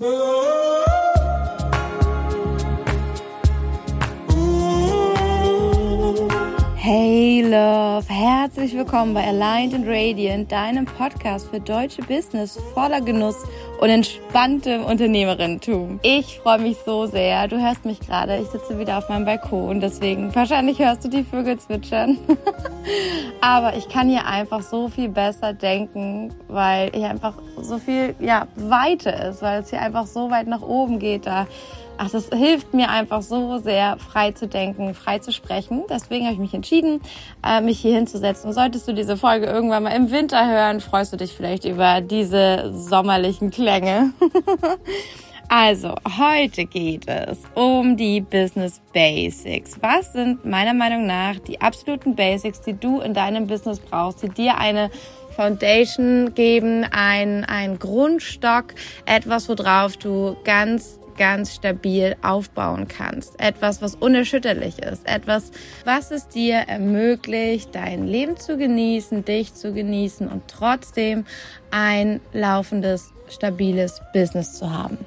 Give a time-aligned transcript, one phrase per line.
[0.00, 0.06] Hey
[7.42, 13.42] Love, herzlich willkommen bei Aligned and Radiant, deinem Podcast für deutsche Business voller Genuss
[13.78, 16.00] und entspanntem Unternehmerinnentum.
[16.02, 17.46] Ich freue mich so sehr.
[17.48, 18.36] Du hörst mich gerade.
[18.38, 22.18] Ich sitze wieder auf meinem Balkon, deswegen wahrscheinlich hörst du die Vögel zwitschern.
[23.40, 28.48] Aber ich kann hier einfach so viel besser denken, weil hier einfach so viel ja
[28.56, 31.46] Weite ist, weil es hier einfach so weit nach oben geht da
[31.98, 35.82] ach, das hilft mir einfach so sehr, frei zu denken, frei zu sprechen.
[35.90, 37.00] Deswegen habe ich mich entschieden,
[37.44, 38.48] äh, mich hier hinzusetzen.
[38.48, 42.00] Und solltest du diese Folge irgendwann mal im Winter hören, freust du dich vielleicht über
[42.00, 44.12] diese sommerlichen Klänge.
[45.50, 49.78] Also, heute geht es um die Business Basics.
[49.80, 54.28] Was sind meiner Meinung nach die absoluten Basics, die du in deinem Business brauchst, die
[54.28, 54.90] dir eine
[55.34, 58.74] Foundation geben, ein, ein Grundstock,
[59.06, 63.38] etwas, worauf du ganz ganz stabil aufbauen kannst.
[63.40, 65.06] Etwas, was unerschütterlich ist.
[65.06, 65.50] Etwas,
[65.84, 71.26] was es dir ermöglicht, dein Leben zu genießen, dich zu genießen und trotzdem
[71.70, 74.98] ein laufendes, stabiles Business zu haben.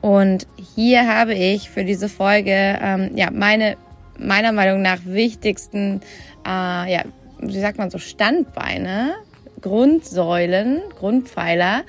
[0.00, 3.76] Und hier habe ich für diese Folge ähm, ja meine
[4.18, 6.00] meiner Meinung nach wichtigsten,
[6.46, 7.02] äh, ja,
[7.38, 9.14] wie sagt man so, Standbeine,
[9.60, 11.82] Grundsäulen, Grundpfeiler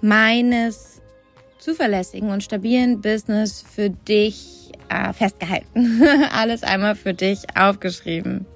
[0.00, 1.01] meines
[1.62, 6.02] zuverlässigen und stabilen Business für dich äh, festgehalten.
[6.32, 8.46] Alles einmal für dich aufgeschrieben.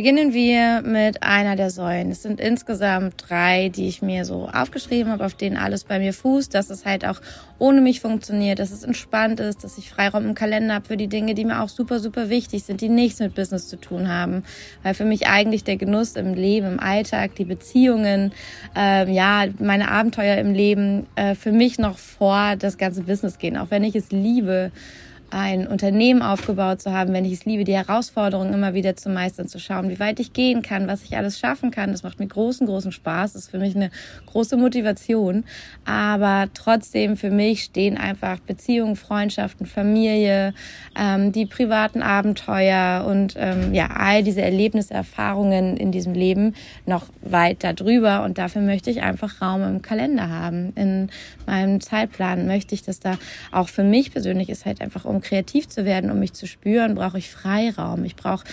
[0.00, 2.10] Beginnen wir mit einer der Säulen.
[2.10, 6.14] Es sind insgesamt drei, die ich mir so aufgeschrieben habe, auf denen alles bei mir
[6.14, 7.20] fußt, dass es halt auch
[7.58, 11.08] ohne mich funktioniert, dass es entspannt ist, dass ich Freiraum im Kalender habe für die
[11.08, 14.42] Dinge, die mir auch super, super wichtig sind, die nichts mit Business zu tun haben.
[14.82, 18.32] Weil für mich eigentlich der Genuss im Leben, im Alltag, die Beziehungen,
[18.74, 23.58] äh, ja, meine Abenteuer im Leben äh, für mich noch vor das ganze Business gehen.
[23.58, 24.72] Auch wenn ich es liebe,
[25.30, 29.46] ein Unternehmen aufgebaut zu haben, wenn ich es liebe, die Herausforderungen immer wieder zu meistern,
[29.46, 31.92] zu schauen, wie weit ich gehen kann, was ich alles schaffen kann.
[31.92, 33.34] Das macht mir großen, großen Spaß.
[33.34, 33.90] Das ist für mich eine
[34.26, 35.44] große Motivation.
[35.84, 40.52] Aber trotzdem für mich stehen einfach Beziehungen, Freundschaften, Familie,
[40.98, 46.54] ähm, die privaten Abenteuer und ähm, ja, all diese Erlebnisse, Erfahrungen in diesem Leben
[46.86, 48.24] noch weit darüber.
[48.24, 50.72] Und dafür möchte ich einfach Raum im Kalender haben.
[50.74, 51.10] In
[51.46, 53.16] meinem Zeitplan möchte ich, dass da
[53.52, 56.94] auch für mich persönlich ist halt einfach um kreativ zu werden, um mich zu spüren,
[56.94, 58.04] brauche ich Freiraum.
[58.04, 58.44] Ich brauche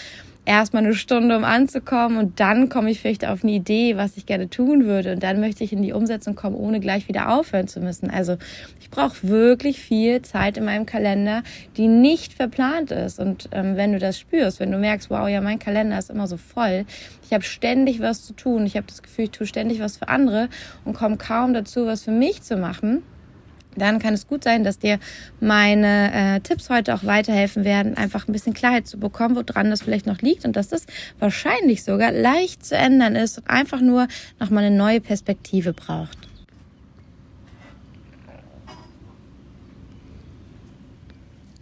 [0.48, 4.26] erstmal eine Stunde, um anzukommen und dann komme ich vielleicht auf eine Idee, was ich
[4.26, 7.68] gerne tun würde und dann möchte ich in die Umsetzung kommen, ohne gleich wieder aufhören
[7.68, 8.10] zu müssen.
[8.10, 8.38] Also
[8.80, 11.44] ich brauche wirklich viel Zeit in meinem Kalender,
[11.76, 15.42] die nicht verplant ist und ähm, wenn du das spürst, wenn du merkst, wow, ja,
[15.42, 16.86] mein Kalender ist immer so voll,
[17.26, 20.08] ich habe ständig was zu tun, ich habe das Gefühl, ich tue ständig was für
[20.08, 20.48] andere
[20.86, 23.04] und komme kaum dazu, was für mich zu machen,
[23.78, 25.00] dann kann es gut sein, dass dir
[25.40, 29.82] meine äh, Tipps heute auch weiterhelfen werden, einfach ein bisschen Klarheit zu bekommen, woran das
[29.82, 30.86] vielleicht noch liegt und dass das
[31.20, 34.08] wahrscheinlich sogar leicht zu ändern ist und einfach nur
[34.40, 36.18] nochmal eine neue Perspektive braucht.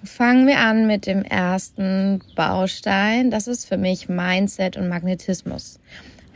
[0.05, 3.31] Fangen wir an mit dem ersten Baustein.
[3.31, 5.79] Das ist für mich Mindset und Magnetismus.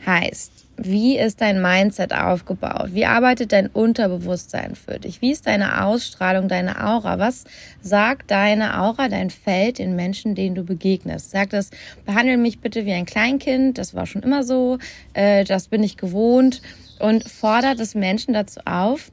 [0.04, 0.52] Heißt,
[0.82, 2.90] wie ist dein Mindset aufgebaut?
[2.92, 5.20] Wie arbeitet dein Unterbewusstsein für dich?
[5.20, 7.18] Wie ist deine Ausstrahlung, deine Aura?
[7.18, 7.44] Was
[7.82, 11.30] sagt deine Aura, dein Feld den Menschen, denen du begegnest?
[11.30, 11.70] Sagt das,
[12.06, 14.78] behandle mich bitte wie ein Kleinkind, das war schon immer so,
[15.12, 16.62] äh, das bin ich gewohnt
[16.98, 19.12] und fordert es Menschen dazu auf,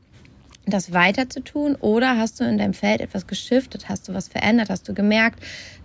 [0.68, 1.76] das weiter zu tun?
[1.76, 3.90] Oder hast du in deinem Feld etwas geschiftet?
[3.90, 4.70] Hast du was verändert?
[4.70, 5.40] Hast du gemerkt,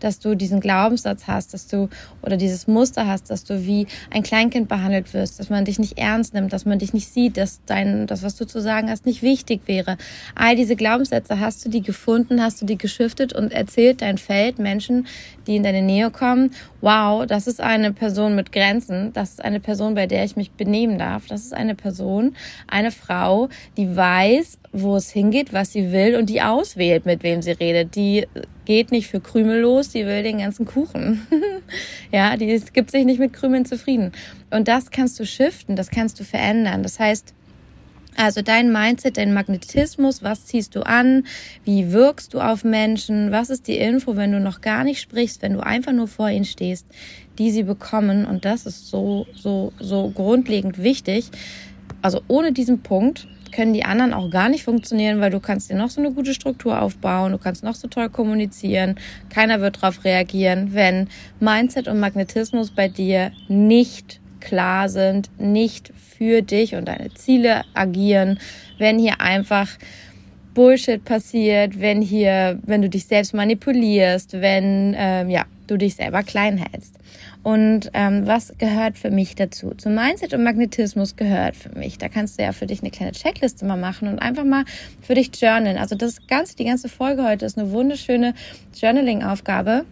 [0.05, 1.89] dass du diesen Glaubenssatz hast, dass du
[2.23, 5.99] oder dieses Muster hast, dass du wie ein Kleinkind behandelt wirst, dass man dich nicht
[5.99, 9.07] ernst nimmt, dass man dich nicht sieht, dass dein, das, was du zu sagen hast,
[9.07, 9.97] nicht wichtig wäre.
[10.35, 14.59] All diese Glaubenssätze hast du die gefunden, hast du die geschiftet und erzählt dein Feld
[14.59, 15.07] Menschen,
[15.47, 19.61] die in deine Nähe kommen, wow, das ist eine Person mit Grenzen, das ist eine
[19.61, 22.35] Person, bei der ich mich benehmen darf, das ist eine Person,
[22.67, 27.43] eine Frau, die weiß, wo es hingeht, was sie will und die auswählt, mit wem
[27.43, 27.95] sie redet.
[27.95, 28.27] Die
[28.65, 31.27] geht nicht für Krümel los, die will den ganzen Kuchen.
[32.13, 34.13] ja, die gibt sich nicht mit Krümeln zufrieden.
[34.51, 36.83] Und das kannst du shiften, das kannst du verändern.
[36.83, 37.35] Das heißt,
[38.17, 41.25] also dein Mindset, dein Magnetismus, was ziehst du an,
[41.65, 45.41] wie wirkst du auf Menschen, was ist die Info, wenn du noch gar nicht sprichst,
[45.43, 46.87] wenn du einfach nur vor ihnen stehst,
[47.39, 48.27] die sie bekommen.
[48.27, 51.31] Und das ist so, so, so grundlegend wichtig.
[52.03, 55.77] Also ohne diesen Punkt können die anderen auch gar nicht funktionieren, weil du kannst dir
[55.77, 58.97] noch so eine gute Struktur aufbauen, du kannst noch so toll kommunizieren,
[59.29, 61.09] keiner wird darauf reagieren, wenn
[61.39, 68.39] Mindset und Magnetismus bei dir nicht klar sind, nicht für dich und deine Ziele agieren,
[68.79, 69.69] wenn hier einfach
[70.55, 76.23] Bullshit passiert, wenn hier, wenn du dich selbst manipulierst, wenn ähm, ja du dich selber
[76.23, 76.99] klein hältst.
[77.43, 79.73] Und ähm, was gehört für mich dazu?
[79.77, 81.99] Zum Mindset und Magnetismus gehört für mich.
[81.99, 84.65] Da kannst du ja für dich eine kleine Checkliste mal machen und einfach mal
[85.01, 85.77] für dich journalen.
[85.77, 88.35] Also das ganze, die ganze Folge heute ist eine wunderschöne
[88.81, 89.85] Journaling-Aufgabe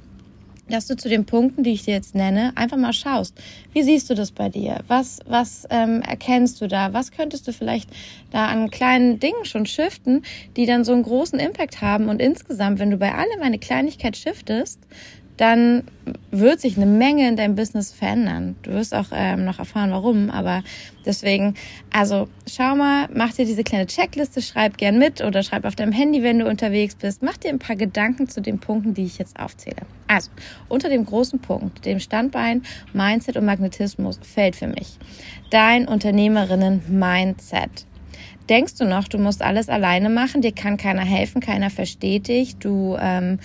[0.70, 3.34] dass du zu den Punkten, die ich dir jetzt nenne, einfach mal schaust.
[3.72, 4.80] Wie siehst du das bei dir?
[4.88, 6.92] Was, was ähm, erkennst du da?
[6.92, 7.90] Was könntest du vielleicht
[8.30, 10.22] da an kleinen Dingen schon shiften,
[10.56, 12.08] die dann so einen großen Impact haben?
[12.08, 14.80] Und insgesamt, wenn du bei allem eine Kleinigkeit shiftest,
[15.40, 15.84] dann
[16.30, 18.56] wird sich eine Menge in deinem Business verändern.
[18.60, 20.28] Du wirst auch ähm, noch erfahren, warum.
[20.28, 20.62] Aber
[21.06, 21.54] deswegen,
[21.90, 25.92] also schau mal, mach dir diese kleine Checkliste, schreib gern mit oder schreib auf deinem
[25.92, 27.22] Handy, wenn du unterwegs bist.
[27.22, 29.80] Mach dir ein paar Gedanken zu den Punkten, die ich jetzt aufzähle.
[30.08, 30.30] Also,
[30.68, 34.98] unter dem großen Punkt, dem Standbein Mindset und Magnetismus, fällt für mich
[35.48, 37.86] dein Unternehmerinnen-Mindset.
[38.50, 42.56] Denkst du noch, du musst alles alleine machen, dir kann keiner helfen, keiner versteht dich,
[42.56, 43.38] du ähm,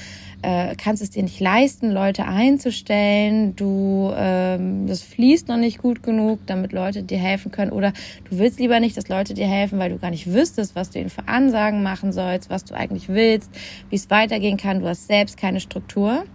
[0.45, 6.03] äh, kannst es dir nicht leisten, Leute einzustellen, du ähm, das fließt noch nicht gut
[6.03, 7.71] genug, damit Leute dir helfen können.
[7.71, 7.93] Oder
[8.29, 10.99] du willst lieber nicht, dass Leute dir helfen, weil du gar nicht wüsstest, was du
[10.99, 13.49] ihnen für Ansagen machen sollst, was du eigentlich willst,
[13.89, 16.25] wie es weitergehen kann, du hast selbst keine Struktur.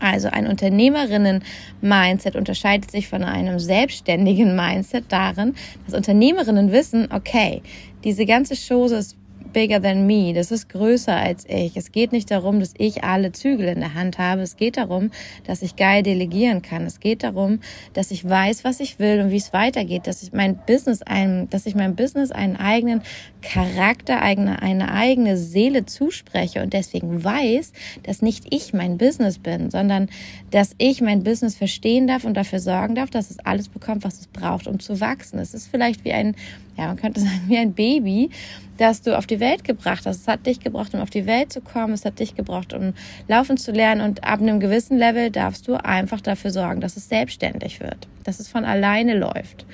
[0.00, 5.54] Also ein Unternehmerinnen-Mindset unterscheidet sich von einem selbstständigen Mindset darin,
[5.86, 7.62] dass Unternehmerinnen wissen, okay,
[8.02, 9.16] diese ganze Chose ist
[9.54, 10.34] bigger than me.
[10.34, 11.78] Das ist größer als ich.
[11.78, 14.42] Es geht nicht darum, dass ich alle Zügel in der Hand habe.
[14.42, 15.10] Es geht darum,
[15.46, 16.84] dass ich geil delegieren kann.
[16.84, 17.60] Es geht darum,
[17.94, 21.48] dass ich weiß, was ich will und wie es weitergeht, dass ich mein Business ein,
[21.48, 23.00] dass ich mein Business einen eigenen
[23.40, 27.72] Charakter, eigene, eine eigene Seele zuspreche und deswegen weiß,
[28.02, 30.08] dass nicht ich mein Business bin, sondern
[30.50, 34.20] dass ich mein Business verstehen darf und dafür sorgen darf, dass es alles bekommt, was
[34.20, 35.38] es braucht, um zu wachsen.
[35.38, 36.34] Es ist vielleicht wie ein
[36.76, 38.30] ja, man könnte sagen, wie ein Baby,
[38.76, 40.22] das du auf die Welt gebracht hast.
[40.22, 41.92] Es hat dich gebraucht, um auf die Welt zu kommen.
[41.92, 42.94] Es hat dich gebraucht, um
[43.28, 44.00] laufen zu lernen.
[44.00, 48.40] Und ab einem gewissen Level darfst du einfach dafür sorgen, dass es selbstständig wird, dass
[48.40, 49.66] es von alleine läuft.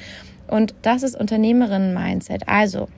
[0.49, 2.49] Und das ist Unternehmerinnen-Mindset.
[2.49, 2.89] Also,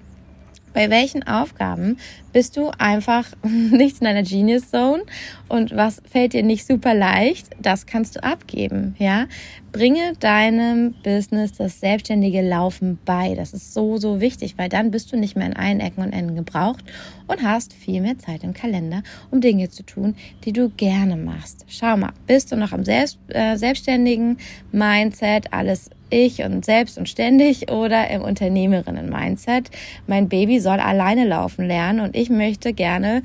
[0.72, 1.98] bei welchen Aufgaben
[2.32, 5.02] bist du einfach nicht in einer Genius Zone
[5.48, 9.26] und was fällt dir nicht super leicht, das kannst du abgeben, ja?
[9.70, 13.34] Bringe deinem Business das selbstständige Laufen bei.
[13.34, 16.12] Das ist so, so wichtig, weil dann bist du nicht mehr in allen Ecken und
[16.12, 16.84] Enden gebraucht
[17.26, 20.14] und hast viel mehr Zeit im Kalender, um Dinge zu tun,
[20.44, 21.64] die du gerne machst.
[21.68, 24.36] Schau mal, bist du noch am selbst, äh, selbstständigen
[24.72, 29.70] Mindset, alles ich und selbst und ständig oder im Unternehmerinnen-Mindset.
[30.06, 33.22] Mein Baby soll alleine laufen lernen und ich möchte gerne,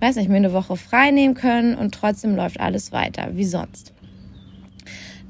[0.00, 3.92] weiß nicht, mir eine Woche frei nehmen können und trotzdem läuft alles weiter, wie sonst.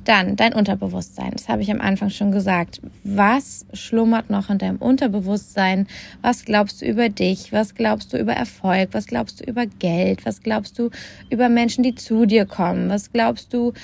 [0.04, 1.32] Dann dein Unterbewusstsein.
[1.32, 2.80] Das habe ich am Anfang schon gesagt.
[3.04, 5.86] Was schlummert noch in deinem Unterbewusstsein?
[6.22, 7.52] Was glaubst du über dich?
[7.52, 8.88] Was glaubst du über Erfolg?
[8.92, 10.24] Was glaubst du über Geld?
[10.24, 10.88] Was glaubst du
[11.28, 12.88] über Menschen, die zu dir kommen?
[12.88, 13.74] Was glaubst du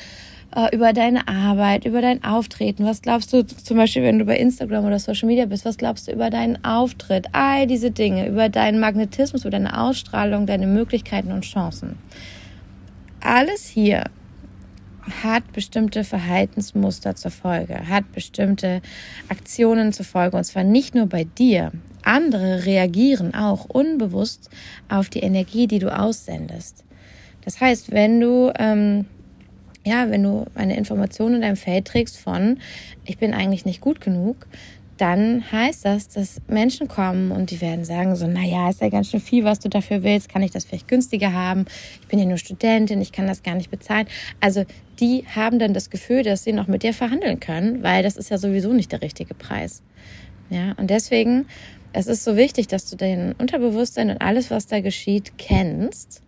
[0.57, 2.87] äh, über deine Arbeit, über dein Auftreten.
[2.87, 5.67] Was glaubst du zum Beispiel, wenn du bei Instagram oder Social Media bist?
[5.67, 7.27] Was glaubst du über deinen Auftritt?
[7.33, 11.99] All diese Dinge, über deinen Magnetismus, über deine Ausstrahlung, deine Möglichkeiten und Chancen.
[13.21, 14.05] Alles hier
[15.23, 18.81] hat bestimmte Verhaltensmuster zur Folge, hat bestimmte
[19.29, 21.71] Aktionen zur Folge, und zwar nicht nur bei dir.
[22.03, 24.49] Andere reagieren auch unbewusst
[24.89, 26.85] auf die Energie, die du aussendest.
[27.45, 29.07] Das heißt, wenn du ähm,
[29.87, 32.59] ja, wenn du eine Information in deinem Feld trägst von,
[33.05, 34.49] ich bin eigentlich nicht gut genug,
[34.97, 39.11] dann heißt das, dass Menschen kommen und die werden sagen so, naja, ist ja ganz
[39.11, 41.67] schön viel, was du dafür willst, kann ich das vielleicht günstiger haben?
[42.01, 44.09] Ich bin ja nur Studentin, ich kann das gar nicht bezahlen.
[44.41, 44.65] Also
[44.99, 48.31] die haben dann das Gefühl, dass sie noch mit dir verhandeln können, weil das ist
[48.31, 49.83] ja sowieso nicht der richtige Preis.
[50.51, 51.47] Ja, und deswegen,
[51.93, 56.23] es ist so wichtig, dass du dein Unterbewusstsein und alles, was da geschieht, kennst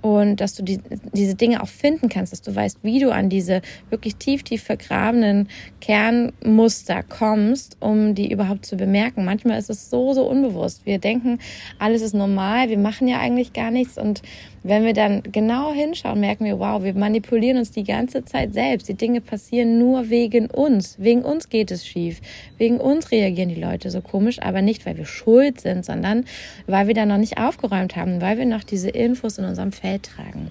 [0.00, 0.78] und dass du die,
[1.12, 4.62] diese Dinge auch finden kannst, dass du weißt, wie du an diese wirklich tief, tief
[4.62, 5.48] vergrabenen
[5.80, 9.24] Kernmuster kommst, um die überhaupt zu bemerken.
[9.24, 10.86] Manchmal ist es so, so unbewusst.
[10.86, 11.38] Wir denken,
[11.78, 14.22] alles ist normal, wir machen ja eigentlich gar nichts und
[14.62, 18.88] wenn wir dann genau hinschauen, merken wir, wow, wir manipulieren uns die ganze Zeit selbst.
[18.88, 20.96] Die Dinge passieren nur wegen uns.
[20.98, 22.20] Wegen uns geht es schief.
[22.56, 26.24] Wegen uns reagieren die Leute so komisch, aber nicht, weil wir schuld sind, sondern
[26.66, 30.04] weil wir da noch nicht aufgeräumt haben, weil wir noch diese Infos in unserem Feld
[30.04, 30.50] tragen.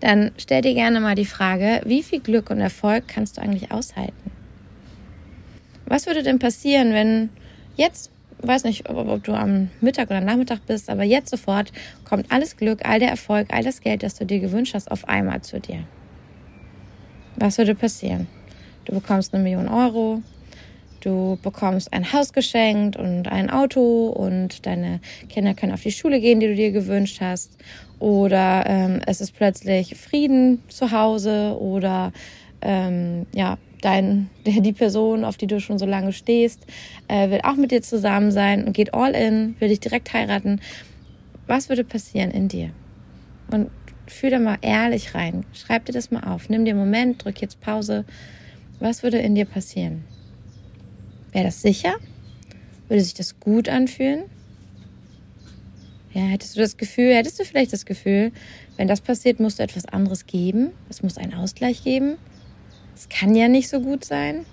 [0.00, 3.72] Dann stell dir gerne mal die Frage, wie viel Glück und Erfolg kannst du eigentlich
[3.72, 4.30] aushalten?
[5.86, 7.30] Was würde denn passieren, wenn
[7.76, 8.10] jetzt
[8.46, 11.72] weiß nicht, ob, ob, du am Mittag oder Nachmittag bist, aber jetzt sofort
[12.04, 15.08] kommt alles Glück, all der Erfolg, all das Geld, das du dir gewünscht hast, auf
[15.08, 15.84] einmal zu dir.
[17.36, 18.28] Was würde passieren?
[18.84, 20.22] Du bekommst eine Million Euro,
[21.00, 26.20] du bekommst ein Haus geschenkt und ein Auto und deine Kinder können auf die Schule
[26.20, 27.56] gehen, die du dir gewünscht hast.
[27.98, 32.12] Oder ähm, es ist plötzlich Frieden zu Hause oder
[32.60, 36.66] ähm, ja, dein, die Person, auf die du schon so lange stehst,
[37.08, 40.60] äh, will auch mit dir zusammen sein und geht all in, will dich direkt heiraten.
[41.46, 42.70] Was würde passieren in dir?
[43.50, 43.70] Und
[44.06, 45.44] fühl da mal ehrlich rein.
[45.52, 46.48] Schreib dir das mal auf.
[46.48, 48.04] Nimm dir einen Moment, drück jetzt Pause.
[48.80, 50.04] Was würde in dir passieren?
[51.32, 51.94] Wäre das sicher?
[52.88, 54.24] Würde sich das gut anfühlen?
[56.12, 58.30] Ja, hättest du das Gefühl, hättest du vielleicht das Gefühl,
[58.76, 60.70] wenn das passiert, musst du etwas anderes geben?
[60.88, 62.16] Es muss einen Ausgleich geben?
[62.94, 64.46] Es kann ja nicht so gut sein.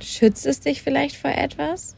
[0.00, 1.96] Schützt es dich vielleicht vor etwas?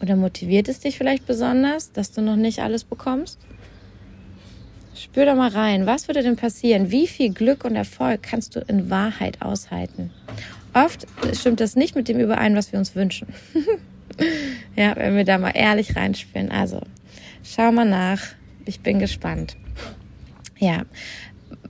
[0.00, 3.38] Oder motiviert es dich vielleicht besonders, dass du noch nicht alles bekommst?
[4.94, 6.90] Spür da mal rein, was würde denn passieren?
[6.90, 10.10] Wie viel Glück und Erfolg kannst du in Wahrheit aushalten?
[10.72, 13.28] Oft stimmt das nicht mit dem überein, was wir uns wünschen.
[14.76, 16.50] ja, wenn wir da mal ehrlich reinspüren.
[16.50, 16.80] Also,
[17.42, 18.20] schau mal nach.
[18.64, 19.56] Ich bin gespannt.
[20.58, 20.84] Ja,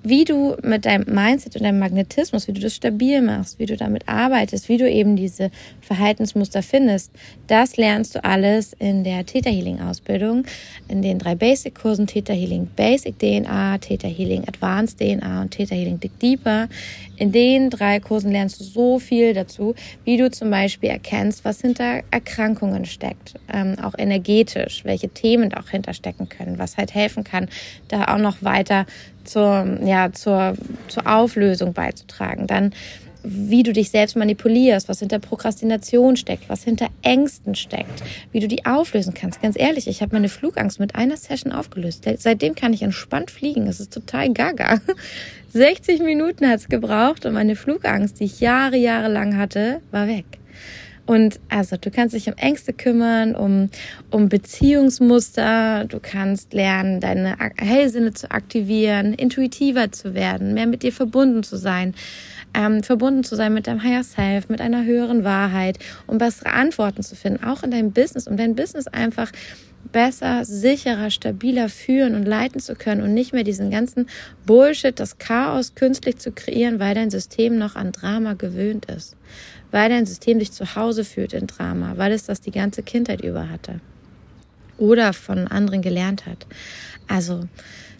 [0.08, 3.76] wie du mit deinem Mindset und deinem Magnetismus, wie du das stabil machst, wie du
[3.76, 7.10] damit arbeitest, wie du eben diese Verhaltensmuster findest,
[7.48, 10.44] das lernst du alles in der Theta Healing Ausbildung,
[10.86, 15.74] in den drei Basic Kursen Theta Healing Basic DNA, Theta Healing Advanced DNA und Theta
[15.74, 16.68] Healing Dig Deeper.
[17.16, 21.62] In den drei Kursen lernst du so viel dazu, wie du zum Beispiel erkennst, was
[21.62, 27.24] hinter Erkrankungen steckt, ähm, auch energetisch, welche Themen da auch hinterstecken können, was halt helfen
[27.24, 27.48] kann,
[27.88, 28.86] da auch noch weiter
[29.26, 30.54] zur, ja, zur,
[30.88, 32.46] zur Auflösung beizutragen.
[32.46, 32.72] Dann
[33.28, 38.46] wie du dich selbst manipulierst, was hinter Prokrastination steckt, was hinter Ängsten steckt, wie du
[38.46, 39.42] die auflösen kannst.
[39.42, 42.08] Ganz ehrlich, ich habe meine Flugangst mit einer Session aufgelöst.
[42.18, 43.66] Seitdem kann ich entspannt fliegen.
[43.66, 44.80] Es ist total gaga.
[45.52, 50.06] 60 Minuten hat es gebraucht und meine Flugangst, die ich Jahre, Jahre lang hatte, war
[50.06, 50.26] weg.
[51.06, 53.70] Und also du kannst dich um Ängste kümmern, um,
[54.10, 60.92] um Beziehungsmuster, du kannst lernen, deine Hellsinne zu aktivieren, intuitiver zu werden, mehr mit dir
[60.92, 61.94] verbunden zu sein.
[62.54, 67.02] Ähm, verbunden zu sein mit deinem Higher Self, mit einer höheren Wahrheit, um bessere Antworten
[67.02, 69.30] zu finden, auch in deinem Business, um dein Business einfach
[69.92, 74.06] besser, sicherer, stabiler führen und leiten zu können und nicht mehr diesen ganzen
[74.44, 79.16] Bullshit, das Chaos künstlich zu kreieren, weil dein System noch an Drama gewöhnt ist,
[79.70, 83.20] weil dein System dich zu Hause fühlt in Drama, weil es das die ganze Kindheit
[83.20, 83.80] über hatte
[84.78, 86.46] oder von anderen gelernt hat.
[87.08, 87.48] Also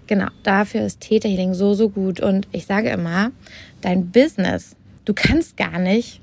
[0.07, 2.21] genau, dafür ist Täterhealing so, so gut.
[2.21, 3.33] Und ich sage immer,
[3.81, 6.21] dein Business, du kannst gar nicht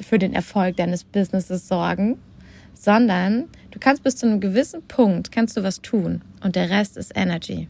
[0.00, 2.18] für den Erfolg deines Businesses sorgen,
[2.74, 6.96] sondern du kannst bis zu einem gewissen Punkt, kannst du was tun und der Rest
[6.96, 7.68] ist Energy.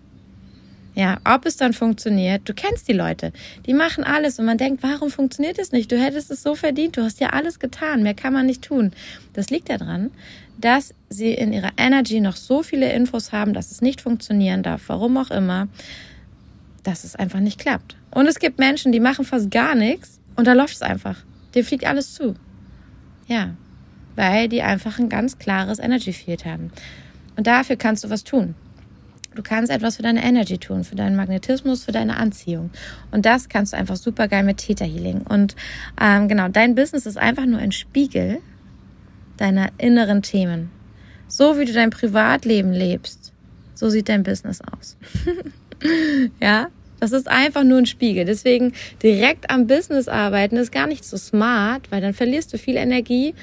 [0.95, 3.33] Ja, ob es dann funktioniert, du kennst die Leute,
[3.67, 5.91] die machen alles und man denkt, warum funktioniert es nicht?
[5.91, 8.93] Du hättest es so verdient, du hast ja alles getan, mehr kann man nicht tun.
[9.33, 10.13] Das liegt daran,
[10.57, 14.83] dass sie in ihrer Energy noch so viele Infos haben, dass es nicht funktionieren darf,
[14.87, 15.67] warum auch immer,
[16.85, 17.97] dass es einfach nicht klappt.
[18.13, 21.17] Und es gibt Menschen, die machen fast gar nichts und da läuft es einfach.
[21.57, 22.37] Dir fliegt alles zu.
[23.27, 23.55] Ja,
[24.15, 26.71] weil die einfach ein ganz klares Energy Field haben.
[27.37, 28.55] Und dafür kannst du was tun.
[29.35, 32.71] Du kannst etwas für deine Energy tun, für deinen Magnetismus, für deine Anziehung.
[33.11, 35.23] Und das kannst du einfach super geil mit Theta Healing.
[35.23, 35.57] Und
[36.01, 38.39] ähm, genau, dein Business ist einfach nur ein Spiegel
[39.37, 40.71] deiner inneren Themen.
[41.27, 43.33] So wie du dein Privatleben lebst,
[43.75, 44.97] so sieht dein Business aus.
[46.41, 46.69] ja,
[47.01, 48.25] das ist einfach nur ein Spiegel.
[48.25, 48.73] Deswegen
[49.03, 53.35] direkt am Business arbeiten ist gar nicht so smart, weil dann verlierst du viel Energie.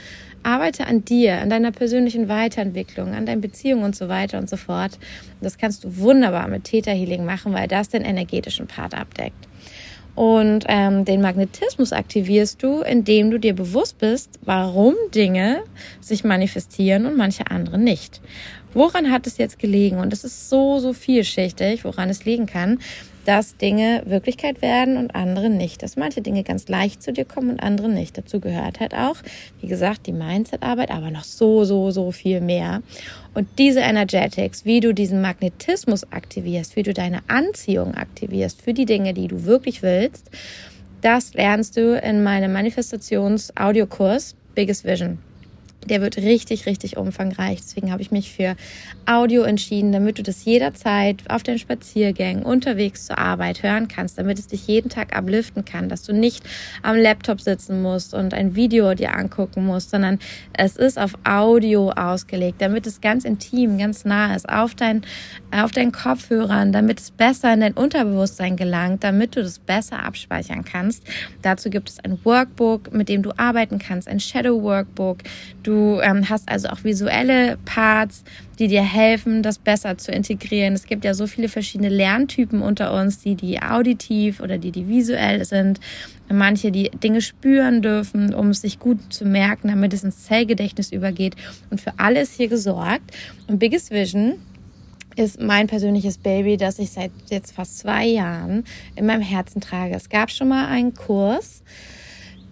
[0.44, 4.58] Arbeite an dir, an deiner persönlichen Weiterentwicklung, an deinen Beziehungen und so weiter und so
[4.58, 4.98] fort.
[5.42, 9.48] das kannst du wunderbar mit Theta Healing machen, weil das den energetischen Part abdeckt.
[10.14, 15.64] Und ähm, den Magnetismus aktivierst du, indem du dir bewusst bist, warum Dinge
[16.02, 18.22] sich manifestieren und manche andere nicht.
[18.74, 19.98] Woran hat es jetzt gelegen?
[19.98, 22.80] Und es ist so, so vielschichtig, woran es liegen kann
[23.26, 25.84] dass Dinge Wirklichkeit werden und andere nicht.
[25.84, 28.18] Dass manche Dinge ganz leicht zu dir kommen und andere nicht.
[28.18, 29.18] Dazu gehört halt auch,
[29.60, 32.82] wie gesagt, die Mindset-Arbeit, aber noch so, so, so viel mehr.
[33.34, 38.86] Und diese Energetics, wie du diesen Magnetismus aktivierst, wie du deine Anziehung aktivierst für die
[38.86, 40.30] Dinge, die du wirklich willst,
[41.02, 45.31] das lernst du in meinem Manifestations-Audiokurs Biggest Vision.
[45.86, 47.60] Der wird richtig, richtig umfangreich.
[47.62, 48.56] Deswegen habe ich mich für
[49.06, 54.38] Audio entschieden, damit du das jederzeit auf den Spaziergängen, unterwegs zur Arbeit hören kannst, damit
[54.38, 56.44] es dich jeden Tag abliften kann, dass du nicht
[56.84, 60.20] am Laptop sitzen musst und ein Video dir angucken musst, sondern
[60.54, 65.02] es ist auf Audio ausgelegt, damit es ganz intim, ganz nah ist, auf, dein,
[65.52, 70.64] auf deinen Kopfhörern, damit es besser in dein Unterbewusstsein gelangt, damit du das besser abspeichern
[70.64, 71.04] kannst.
[71.42, 75.20] Dazu gibt es ein Workbook, mit dem du arbeiten kannst, ein Shadow Workbook.
[75.64, 78.26] Du Du ähm, hast also auch visuelle Parts,
[78.60, 80.74] die dir helfen, das besser zu integrieren.
[80.74, 84.90] Es gibt ja so viele verschiedene Lerntypen unter uns, die die auditiv oder die die
[84.90, 85.80] visuell sind.
[86.30, 90.92] Manche, die Dinge spüren dürfen, um es sich gut zu merken, damit es ins Zellgedächtnis
[90.92, 91.38] übergeht.
[91.70, 93.10] Und für alles hier gesorgt.
[93.48, 94.34] Und Biggest Vision
[95.16, 98.66] ist mein persönliches Baby, das ich seit jetzt fast zwei Jahren
[98.98, 99.96] in meinem Herzen trage.
[99.96, 101.64] Es gab schon mal einen Kurs,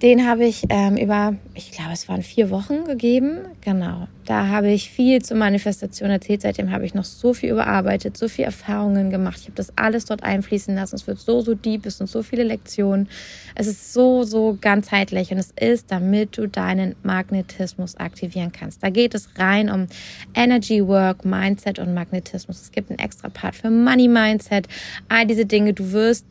[0.02, 3.40] den habe ich ähm, über, ich glaube, es waren vier Wochen gegeben.
[3.60, 4.08] Genau.
[4.26, 6.42] Da habe ich viel zur Manifestation erzählt.
[6.42, 9.40] Seitdem habe ich noch so viel überarbeitet, so viele Erfahrungen gemacht.
[9.42, 10.96] Ich habe das alles dort einfließen lassen.
[10.96, 13.10] Es wird so, so deep, es sind so viele Lektionen.
[13.56, 18.82] Es ist so, so ganzheitlich und es ist, damit du deinen Magnetismus aktivieren kannst.
[18.82, 19.88] Da geht es rein um
[20.34, 22.62] Energy Work, Mindset und Magnetismus.
[22.62, 24.68] Es gibt einen extra Part für Money Mindset.
[25.10, 26.26] All diese Dinge, du wirst,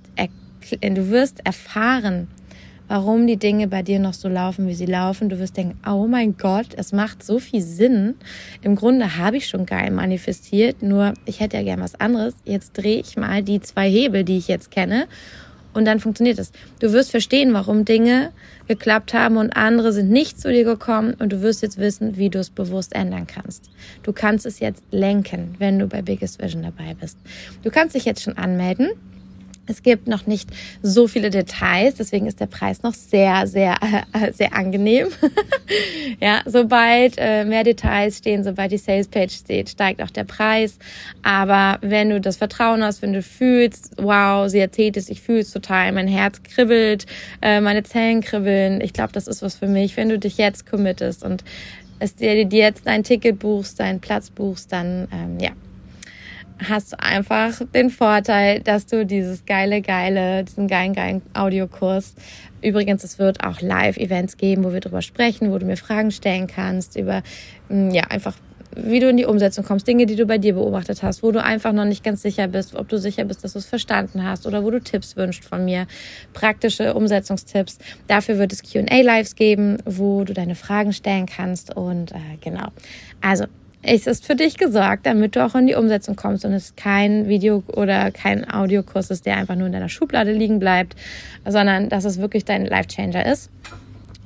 [0.81, 2.29] du wirst erfahren,
[2.89, 5.29] warum die Dinge bei dir noch so laufen, wie sie laufen.
[5.29, 8.15] Du wirst denken, oh mein Gott, es macht so viel Sinn.
[8.63, 12.35] Im Grunde habe ich schon geil manifestiert, nur ich hätte ja gern was anderes.
[12.45, 15.07] Jetzt drehe ich mal die zwei Hebel, die ich jetzt kenne.
[15.75, 16.51] Und dann funktioniert es.
[16.81, 18.33] Du wirst verstehen, warum Dinge
[18.67, 22.31] geklappt haben und andere sind nicht zu dir gekommen und du wirst jetzt wissen, wie
[22.31, 23.71] du es bewusst ändern kannst.
[24.03, 27.19] Du kannst es jetzt lenken, wenn du bei Biggest Vision dabei bist.
[27.63, 28.89] Du kannst dich jetzt schon anmelden.
[29.69, 30.49] Es gibt noch nicht
[30.83, 33.77] so viele Details, deswegen ist der Preis noch sehr, sehr,
[34.13, 35.09] äh, sehr angenehm.
[36.21, 40.79] ja, sobald äh, mehr Details stehen, sobald die Salespage steht, steigt auch der Preis.
[41.23, 45.41] Aber wenn du das Vertrauen hast, wenn du fühlst, wow, sie erzählt es, ich fühle
[45.41, 47.07] es total, mein Herz kribbelt,
[47.43, 49.97] äh, meine Zellen kribbeln, ich glaube, das ist was für mich.
[49.97, 51.45] Wenn du dich jetzt committest und
[51.99, 55.51] es dir, dir jetzt dein Ticket buchst, deinen Platz buchst, dann ähm, ja,
[56.59, 62.15] hast du einfach den Vorteil, dass du dieses geile, geile, diesen geilen, geilen Audiokurs
[62.63, 66.47] Übrigens, es wird auch Live-Events geben, wo wir drüber sprechen, wo du mir Fragen stellen
[66.47, 67.23] kannst über,
[67.69, 68.35] mm, ja, einfach,
[68.75, 71.43] wie du in die Umsetzung kommst, Dinge, die du bei dir beobachtet hast, wo du
[71.43, 74.47] einfach noch nicht ganz sicher bist, ob du sicher bist, dass du es verstanden hast
[74.47, 75.87] oder wo du Tipps wünschst von mir,
[76.33, 77.79] praktische Umsetzungstipps.
[78.09, 82.69] Dafür wird es Q&A-Lives geben, wo du deine Fragen stellen kannst und äh, genau.
[83.21, 83.45] Also
[83.83, 87.29] es ist für dich gesorgt, damit du auch in die Umsetzung kommst und es kein
[87.29, 90.97] Video oder kein Audiokurs ist, der einfach nur in deiner Schublade liegen bleibt,
[91.47, 93.51] sondern dass es wirklich dein Life-Changer ist.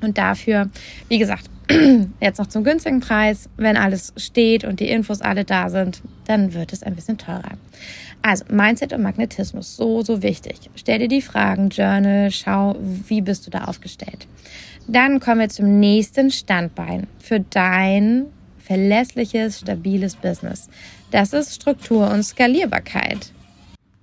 [0.00, 0.68] Und dafür,
[1.08, 1.48] wie gesagt,
[2.20, 6.54] jetzt noch zum günstigen Preis, wenn alles steht und die Infos alle da sind, dann
[6.54, 7.52] wird es ein bisschen teurer.
[8.22, 10.70] Also Mindset und Magnetismus, so, so wichtig.
[10.76, 14.26] Stell dir die Fragen, Journal, schau, wie bist du da aufgestellt.
[14.88, 18.26] Dann kommen wir zum nächsten Standbein für dein
[18.72, 20.70] verlässliches, stabiles Business.
[21.10, 23.30] Das ist Struktur und Skalierbarkeit.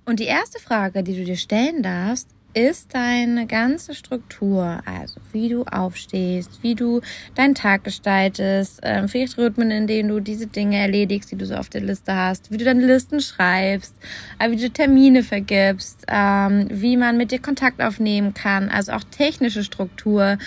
[0.06, 5.48] Und die erste Frage, die du dir stellen darfst, ist deine ganze Struktur, also wie
[5.48, 7.00] du aufstehst, wie du
[7.34, 11.54] deinen Tag gestaltest, äh, vielleicht Rhythmen, in denen du diese Dinge erledigst, die du so
[11.54, 13.94] auf der Liste hast, wie du deine Listen schreibst,
[14.38, 19.04] äh, wie du Termine vergibst, ähm, wie man mit dir Kontakt aufnehmen kann, also auch
[19.04, 20.38] technische Struktur,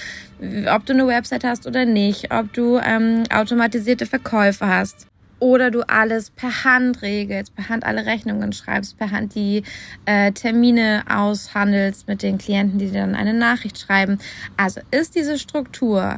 [0.68, 5.08] ob du eine Website hast oder nicht, ob du ähm, automatisierte Verkäufe hast
[5.44, 9.64] oder du alles per Hand regelst, per Hand alle Rechnungen schreibst, per Hand die
[10.06, 14.20] äh, Termine aushandelst mit den Klienten, die dir dann eine Nachricht schreiben.
[14.56, 16.18] Also ist diese Struktur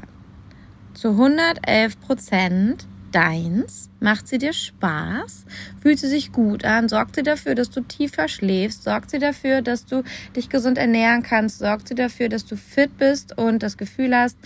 [0.94, 3.90] zu 111 Prozent deins?
[4.00, 5.46] Macht sie dir Spaß?
[5.82, 6.88] Fühlt sie sich gut an?
[6.88, 8.84] Sorgt sie dafür, dass du tiefer schläfst?
[8.84, 10.04] Sorgt sie dafür, dass du
[10.36, 11.58] dich gesund ernähren kannst?
[11.58, 14.38] Sorgt sie dafür, dass du fit bist und das Gefühl hast,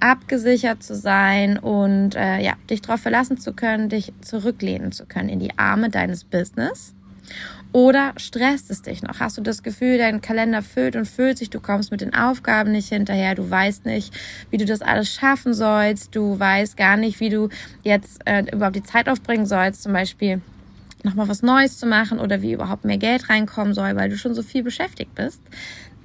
[0.00, 5.28] abgesichert zu sein und äh, ja, dich darauf verlassen zu können, dich zurücklehnen zu können
[5.28, 6.94] in die Arme deines Business?
[7.72, 9.20] Oder stresst es dich noch?
[9.20, 12.72] Hast du das Gefühl, dein Kalender füllt und füllt sich, du kommst mit den Aufgaben
[12.72, 14.14] nicht hinterher, du weißt nicht,
[14.50, 17.50] wie du das alles schaffen sollst, du weißt gar nicht, wie du
[17.82, 20.40] jetzt äh, überhaupt die Zeit aufbringen sollst, zum Beispiel
[21.04, 24.34] nochmal was Neues zu machen oder wie überhaupt mehr Geld reinkommen soll, weil du schon
[24.34, 25.40] so viel beschäftigt bist,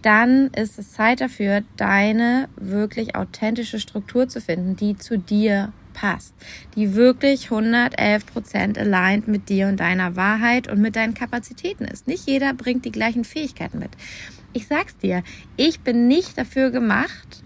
[0.06, 6.34] dann ist es Zeit dafür, deine wirklich authentische Struktur zu finden, die zu dir passt,
[6.76, 12.08] die wirklich 111 Prozent aligned mit dir und deiner Wahrheit und mit deinen Kapazitäten ist.
[12.08, 13.92] Nicht jeder bringt die gleichen Fähigkeiten mit.
[14.54, 15.24] Ich sag's dir,
[15.56, 17.44] ich bin nicht dafür gemacht,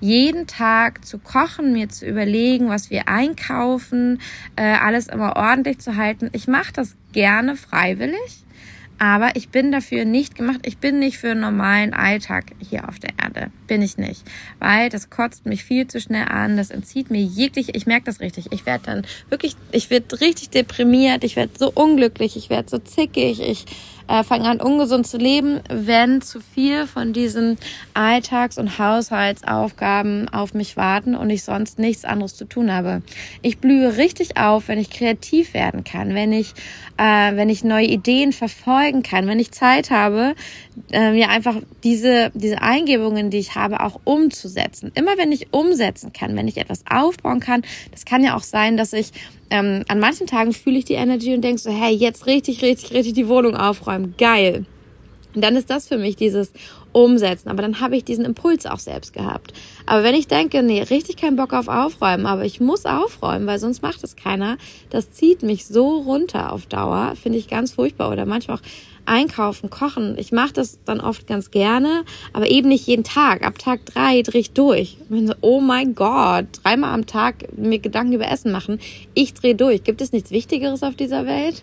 [0.00, 4.20] jeden Tag zu kochen, mir zu überlegen, was wir einkaufen,
[4.56, 6.28] äh, alles immer ordentlich zu halten.
[6.32, 8.43] Ich mache das gerne freiwillig.
[8.98, 10.60] Aber ich bin dafür nicht gemacht.
[10.64, 13.50] Ich bin nicht für einen normalen Alltag hier auf der Erde.
[13.66, 14.22] Bin ich nicht.
[14.60, 16.56] Weil das kotzt mich viel zu schnell an.
[16.56, 17.74] Das entzieht mir jeglich.
[17.74, 18.52] Ich merke das richtig.
[18.52, 21.24] Ich werde dann wirklich, ich werde richtig deprimiert.
[21.24, 22.36] Ich werde so unglücklich.
[22.36, 23.40] Ich werde so zickig.
[23.40, 23.66] Ich
[24.08, 27.58] äh, fange an, ungesund zu leben, wenn zu viel von diesen
[27.94, 33.02] Alltags- und Haushaltsaufgaben auf mich warten und ich sonst nichts anderes zu tun habe.
[33.42, 36.54] Ich blühe richtig auf, wenn ich kreativ werden kann, wenn ich,
[36.96, 40.34] äh, wenn ich neue Ideen verfolgen kann, wenn ich Zeit habe,
[40.90, 44.92] äh, mir einfach diese, diese Eingebungen, die ich habe, auch umzusetzen.
[44.94, 48.76] Immer wenn ich umsetzen kann, wenn ich etwas aufbauen kann, das kann ja auch sein,
[48.76, 49.12] dass ich
[49.50, 52.92] ähm, an manchen Tagen fühle ich die Energy und denke so, hey, jetzt richtig, richtig,
[52.92, 54.14] richtig die Wohnung aufräumen.
[54.18, 54.66] Geil.
[55.34, 56.52] Und dann ist das für mich dieses
[56.92, 57.48] Umsetzen.
[57.48, 59.52] Aber dann habe ich diesen Impuls auch selbst gehabt.
[59.84, 63.58] Aber wenn ich denke, nee, richtig keinen Bock auf Aufräumen, aber ich muss aufräumen, weil
[63.58, 64.56] sonst macht es keiner,
[64.90, 68.10] das zieht mich so runter auf Dauer, finde ich ganz furchtbar.
[68.12, 68.62] Oder manchmal auch
[69.06, 70.16] einkaufen, kochen.
[70.18, 73.44] Ich mache das dann oft ganz gerne, aber eben nicht jeden Tag.
[73.44, 74.98] Ab Tag drei drehe ich durch.
[75.10, 78.80] Ich so, oh mein Gott, dreimal am Tag mir Gedanken über Essen machen.
[79.14, 79.84] Ich drehe durch.
[79.84, 81.62] Gibt es nichts Wichtigeres auf dieser Welt?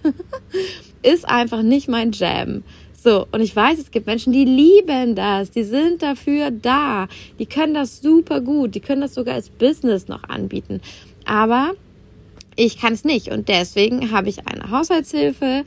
[1.04, 2.64] Ist einfach nicht mein Jam.
[3.04, 7.08] So, und ich weiß, es gibt Menschen, die lieben das, die sind dafür da,
[7.40, 10.82] die können das super gut, die können das sogar als Business noch anbieten.
[11.26, 11.72] Aber
[12.56, 15.64] ich kann es nicht und deswegen habe ich eine Haushaltshilfe.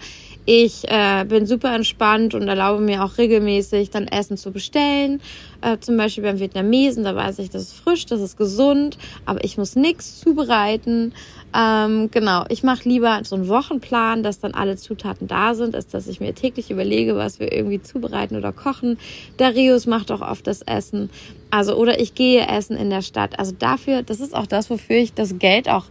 [0.47, 5.23] Ich äh, bin super entspannt und erlaube mir auch regelmäßig dann Essen zu bestellen.
[5.63, 9.43] Äh, zum Beispiel beim Vietnamesen, da weiß ich, das ist frisch, das ist gesund, aber
[9.43, 11.15] ich muss nichts zubereiten.
[11.57, 15.87] Ähm, genau, ich mache lieber so einen Wochenplan, dass dann alle Zutaten da sind, als
[15.87, 18.99] dass ich mir täglich überlege, was wir irgendwie zubereiten oder kochen.
[19.39, 21.09] Darius macht auch oft das Essen.
[21.51, 23.39] Also, oder ich gehe essen in der Stadt.
[23.39, 25.87] Also dafür, das ist auch das, wofür ich das Geld auch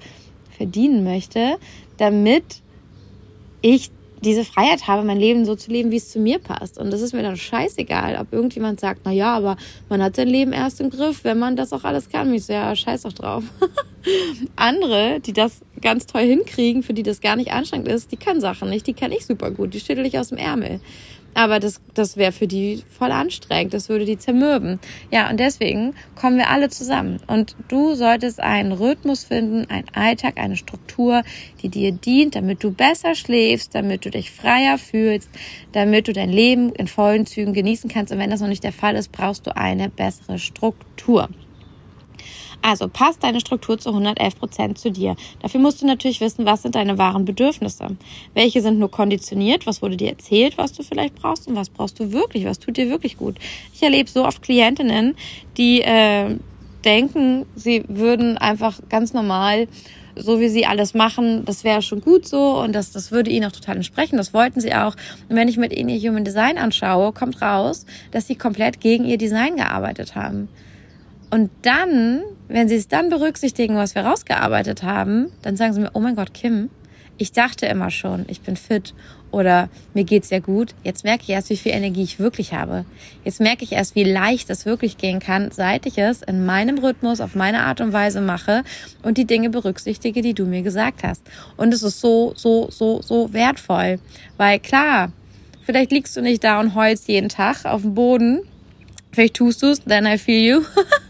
[0.56, 1.56] verdienen möchte,
[1.98, 2.62] damit
[3.62, 3.90] ich
[4.24, 6.78] diese Freiheit habe, mein Leben so zu leben, wie es zu mir passt.
[6.78, 9.58] Und das ist mir dann scheißegal, ob irgendjemand sagt, na ja, aber
[9.90, 12.30] man hat sein Leben erst im Griff, wenn man das auch alles kann.
[12.30, 13.44] Und ich so, ja, scheiß doch drauf.
[14.56, 18.42] Andere, die das ganz toll hinkriegen, für die das gar nicht anstrengend ist, die können
[18.42, 20.80] Sachen nicht, die kann ich super gut, die schüttel ich aus dem Ärmel.
[21.34, 23.74] Aber das, das wäre für die voll anstrengend.
[23.74, 24.80] Das würde die zermürben.
[25.12, 27.20] Ja, und deswegen kommen wir alle zusammen.
[27.28, 31.24] Und du solltest einen Rhythmus finden, einen Alltag, eine Struktur,
[31.62, 35.30] die dir dient, damit du besser schläfst, damit du dich freier fühlst,
[35.72, 38.12] damit du dein Leben in vollen Zügen genießen kannst.
[38.12, 41.30] Und wenn das noch nicht der Fall ist, brauchst du eine bessere Struktur.
[42.64, 45.18] Also passt deine Struktur zu 111 Prozent zu dir.
[45.42, 47.98] Dafür musst du natürlich wissen, was sind deine wahren Bedürfnisse.
[48.34, 49.68] Welche sind nur konditioniert?
[49.68, 51.48] Was wurde dir erzählt, was du vielleicht brauchst?
[51.48, 52.46] Und was brauchst du wirklich?
[52.46, 53.36] Was tut dir wirklich gut?
[53.74, 55.16] Ich erlebe so oft Klientinnen,
[55.58, 56.38] die äh,
[56.86, 59.68] denken, sie würden einfach ganz normal
[60.16, 63.48] so wie sie alles machen, das wäre schon gut so und das, das würde ihnen
[63.48, 64.18] auch total entsprechen.
[64.18, 64.96] Das wollten sie auch.
[65.28, 69.06] Und wenn ich mit ihnen ihr Human Design anschaue, kommt raus, dass sie komplett gegen
[69.06, 70.50] ihr Design gearbeitet haben.
[71.34, 75.90] Und dann, wenn sie es dann berücksichtigen, was wir rausgearbeitet haben, dann sagen sie mir,
[75.96, 76.70] oh mein Gott, Kim,
[77.18, 78.94] ich dachte immer schon, ich bin fit
[79.32, 80.76] oder mir geht's ja gut.
[80.84, 82.86] Jetzt merke ich erst, wie viel Energie ich wirklich habe.
[83.26, 86.78] Jetzt merke ich erst, wie leicht es wirklich gehen kann, seit ich es in meinem
[86.78, 88.64] Rhythmus, auf meine Art und Weise mache
[89.02, 91.24] und die Dinge berücksichtige, die du mir gesagt hast.
[91.58, 93.98] Und es ist so, so, so, so wertvoll.
[94.38, 95.12] Weil klar,
[95.64, 98.44] vielleicht liegst du nicht da und heulst jeden Tag auf dem Boden
[99.14, 100.62] Vielleicht tust du es, then I feel you.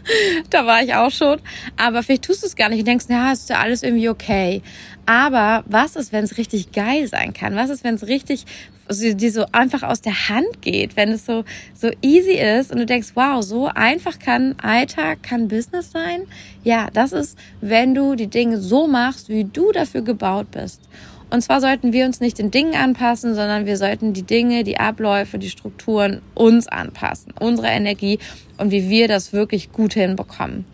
[0.50, 1.40] da war ich auch schon.
[1.76, 4.62] Aber vielleicht tust du es gar nicht und denkst, ja, ist ja alles irgendwie okay.
[5.06, 7.56] Aber was ist, wenn es richtig geil sein kann?
[7.56, 8.46] Was ist, wenn es richtig
[8.90, 12.86] die so einfach aus der Hand geht, wenn es so, so easy ist und du
[12.86, 16.22] denkst, wow, so einfach kann Alltag, kann Business sein?
[16.64, 20.82] Ja, das ist, wenn du die Dinge so machst, wie du dafür gebaut bist.
[21.30, 24.78] Und zwar sollten wir uns nicht den Dingen anpassen, sondern wir sollten die Dinge, die
[24.78, 28.18] Abläufe, die Strukturen uns anpassen, unsere Energie
[28.58, 30.64] und wie wir das wirklich gut hinbekommen.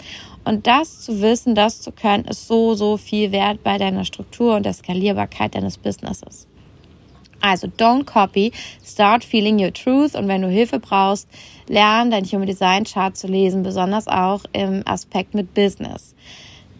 [0.44, 4.56] Und das zu wissen, das zu können, ist so, so viel wert bei deiner Struktur
[4.56, 6.46] und der Skalierbarkeit deines Businesses.
[7.40, 8.52] Also don't copy,
[8.84, 11.26] start feeling your truth und wenn du Hilfe brauchst,
[11.68, 16.14] lern dein Human Design Chart zu lesen, besonders auch im Aspekt mit Business.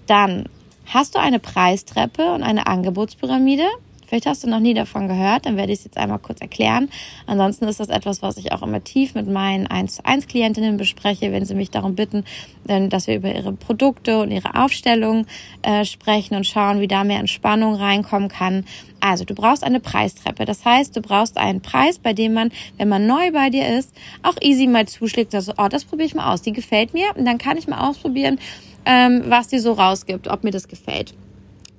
[0.07, 0.45] Dann
[0.93, 3.69] Hast du eine Preistreppe und eine Angebotspyramide?
[4.11, 6.91] Vielleicht hast du noch nie davon gehört, dann werde ich es jetzt einmal kurz erklären.
[7.29, 10.79] Ansonsten ist das etwas, was ich auch immer tief mit meinen 1 zu 1 Klientinnen
[10.79, 12.25] bespreche, wenn sie mich darum bitten,
[12.65, 15.27] dass wir über ihre Produkte und ihre Aufstellung
[15.63, 18.65] äh, sprechen und schauen, wie da mehr Entspannung reinkommen kann.
[18.99, 20.45] Also du brauchst eine Preistreppe.
[20.45, 23.95] Das heißt, du brauchst einen Preis, bei dem man, wenn man neu bei dir ist,
[24.25, 25.37] auch easy mal zuschlägt.
[25.37, 26.43] Also, oh, das probiere ich mal aus.
[26.43, 27.15] Die gefällt mir.
[27.17, 28.41] Und dann kann ich mal ausprobieren,
[28.87, 31.15] ähm, was die so rausgibt, ob mir das gefällt.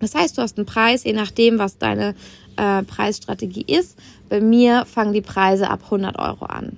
[0.02, 2.16] Das heißt, du hast einen Preis, je nachdem, was deine
[2.58, 3.98] äh, Preisstrategie ist.
[4.30, 6.78] Bei mir fangen die Preise ab 100 Euro an.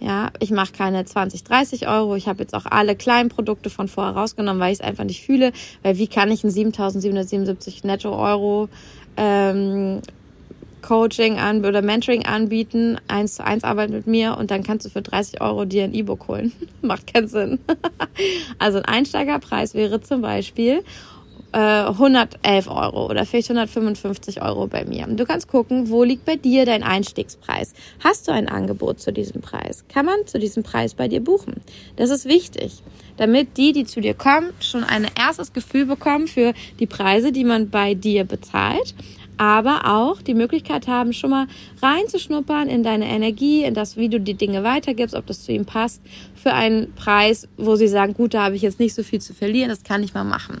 [0.00, 2.14] Ja, ich mache keine 20, 30 Euro.
[2.14, 5.24] Ich habe jetzt auch alle kleinen Produkte von vorher rausgenommen, weil ich es einfach nicht
[5.24, 5.52] fühle.
[5.82, 8.68] Weil wie kann ich ein 7.777 Netto Euro
[9.16, 10.00] ähm,
[10.82, 14.90] Coaching an oder Mentoring anbieten, eins zu eins Arbeit mit mir und dann kannst du
[14.90, 16.52] für 30 Euro dir ein E-Book holen.
[16.82, 17.58] Macht keinen Sinn.
[18.58, 20.84] also ein Einsteigerpreis wäre zum Beispiel
[21.52, 25.06] 111 äh, Euro oder vielleicht 155 Euro bei mir.
[25.06, 27.72] Du kannst gucken, wo liegt bei dir dein Einstiegspreis.
[28.04, 29.84] Hast du ein Angebot zu diesem Preis?
[29.88, 31.54] Kann man zu diesem Preis bei dir buchen?
[31.96, 32.82] Das ist wichtig,
[33.16, 37.44] damit die, die zu dir kommen, schon ein erstes Gefühl bekommen für die Preise, die
[37.44, 38.94] man bei dir bezahlt
[39.40, 41.46] aber auch die Möglichkeit haben, schon mal
[41.80, 45.64] reinzuschnuppern in deine Energie, in das, wie du die Dinge weitergibst, ob das zu ihm
[45.64, 46.02] passt,
[46.34, 49.34] für einen Preis, wo sie sagen, gut, da habe ich jetzt nicht so viel zu
[49.34, 50.60] verlieren, das kann ich mal machen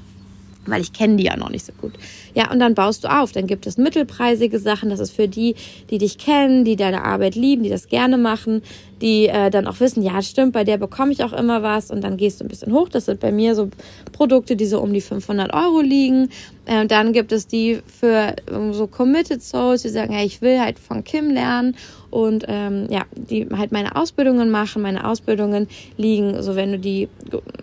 [0.70, 1.94] weil ich kenne die ja noch nicht so gut.
[2.38, 3.32] Ja, und dann baust du auf.
[3.32, 4.90] Dann gibt es mittelpreisige Sachen.
[4.90, 5.56] Das ist für die,
[5.90, 8.62] die dich kennen, die deine Arbeit lieben, die das gerne machen,
[9.02, 11.90] die äh, dann auch wissen, ja, stimmt, bei der bekomme ich auch immer was.
[11.90, 12.90] Und dann gehst du ein bisschen hoch.
[12.90, 13.70] Das sind bei mir so
[14.12, 16.28] Produkte, die so um die 500 Euro liegen.
[16.64, 20.40] Äh, und dann gibt es die für ähm, so Committed Souls, die sagen, hey, ich
[20.40, 21.74] will halt von Kim lernen
[22.10, 24.82] und ähm, ja, die halt meine Ausbildungen machen.
[24.82, 27.08] Meine Ausbildungen liegen, so wenn du die,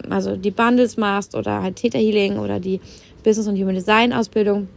[0.09, 2.81] also die Bundles machst oder halt Theta Healing oder die
[3.25, 4.69] Business und Human Design Ausbildung,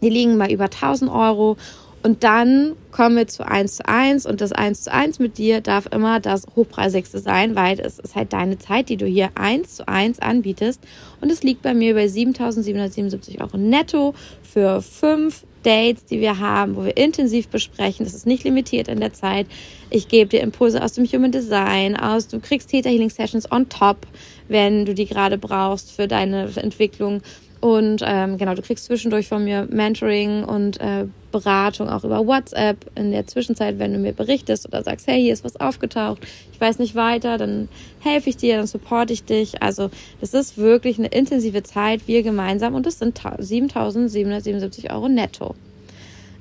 [0.00, 1.56] die liegen bei über 1000 Euro.
[2.04, 5.60] Und dann kommen wir zu 1 zu 1 und das 1 zu 1 mit dir
[5.60, 9.76] darf immer das hochpreisigste sein, weil es ist halt deine Zeit, die du hier 1
[9.76, 10.80] zu 1 anbietest.
[11.20, 16.76] Und es liegt bei mir bei 7.777 Euro netto für fünf Dates, die wir haben,
[16.76, 18.06] wo wir intensiv besprechen.
[18.06, 19.48] Das ist nicht limitiert in der Zeit.
[19.90, 23.68] Ich gebe dir Impulse aus dem Human Design, aus, du kriegst Theta Healing Sessions on
[23.68, 24.06] top,
[24.46, 27.20] wenn du die gerade brauchst für deine Entwicklung.
[27.66, 32.76] Und ähm, genau, du kriegst zwischendurch von mir Mentoring und äh, Beratung auch über WhatsApp.
[32.94, 36.60] In der Zwischenzeit, wenn du mir berichtest oder sagst, hey, hier ist was aufgetaucht, ich
[36.60, 39.64] weiß nicht weiter, dann helfe ich dir, dann supporte ich dich.
[39.64, 45.56] Also das ist wirklich eine intensive Zeit, wir gemeinsam und das sind 7.777 Euro netto.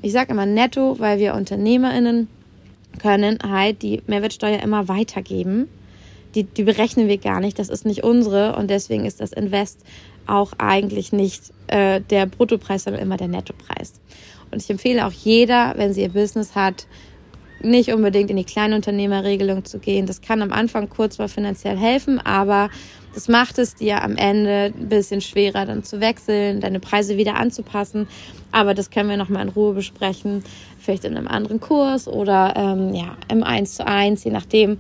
[0.03, 2.27] Ich sage immer netto, weil wir UnternehmerInnen
[3.01, 5.69] können halt die Mehrwertsteuer immer weitergeben.
[6.35, 9.79] Die, die berechnen wir gar nicht, das ist nicht unsere und deswegen ist das Invest
[10.27, 13.93] auch eigentlich nicht äh, der Bruttopreis, sondern immer der Nettopreis.
[14.51, 16.87] Und ich empfehle auch jeder, wenn sie ihr Business hat,
[17.61, 20.05] nicht unbedingt in die Kleinunternehmerregelung zu gehen.
[20.05, 22.69] Das kann am Anfang kurz mal finanziell helfen, aber
[23.13, 27.35] das macht es dir am Ende ein bisschen schwerer, dann zu wechseln, deine Preise wieder
[27.35, 28.07] anzupassen.
[28.51, 30.43] Aber das können wir nochmal in Ruhe besprechen,
[30.79, 34.77] vielleicht in einem anderen Kurs oder ähm, ja, im 1 zu 1, je nachdem,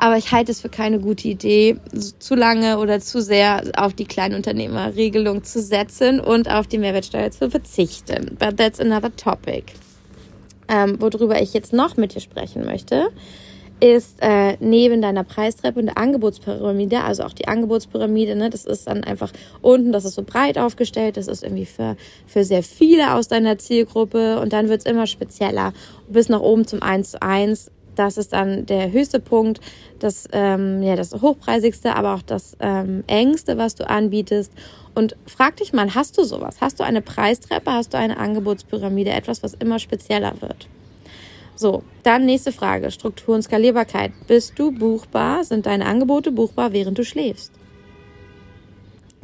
[0.00, 1.76] aber ich halte es für keine gute Idee,
[2.18, 7.50] zu lange oder zu sehr auf die Kleinunternehmerregelung zu setzen und auf die Mehrwertsteuer zu
[7.50, 8.36] verzichten.
[8.38, 9.74] But that's another topic.
[10.68, 13.10] Ähm, worüber ich jetzt noch mit dir sprechen möchte,
[13.80, 18.86] ist äh, neben deiner Preistreppe und der Angebotspyramide, also auch die Angebotspyramide, ne, das ist
[18.86, 23.14] dann einfach unten, das ist so breit aufgestellt, das ist irgendwie für, für sehr viele
[23.14, 25.74] aus deiner Zielgruppe und dann wird's immer spezieller
[26.08, 29.60] bis nach oben zum 1 zu 1 das ist dann der höchste Punkt,
[29.98, 34.52] das, ähm, ja, das hochpreisigste, aber auch das ähm, engste, was du anbietest.
[34.94, 36.56] Und frag dich mal, hast du sowas?
[36.62, 37.70] Hast du eine Preistreppe?
[37.70, 39.10] Hast du eine Angebotspyramide?
[39.10, 40.66] Etwas, was immer spezieller wird?
[41.56, 42.90] So, dann nächste Frage.
[42.90, 44.12] Struktur und Skalierbarkeit.
[44.26, 45.44] Bist du buchbar?
[45.44, 47.52] Sind deine Angebote buchbar, während du schläfst?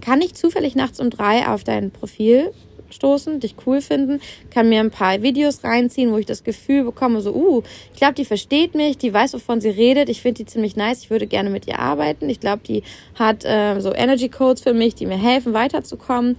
[0.03, 2.53] Kann ich zufällig nachts um drei auf dein Profil
[2.91, 4.21] stoßen, dich cool finden,
[4.51, 8.15] kann mir ein paar Videos reinziehen, wo ich das Gefühl bekomme, so, uh, ich glaube,
[8.15, 11.27] die versteht mich, die weiß, wovon sie redet, ich finde die ziemlich nice, ich würde
[11.27, 12.29] gerne mit ihr arbeiten.
[12.29, 12.83] Ich glaube, die
[13.15, 16.37] hat äh, so Energy Codes für mich, die mir helfen, weiterzukommen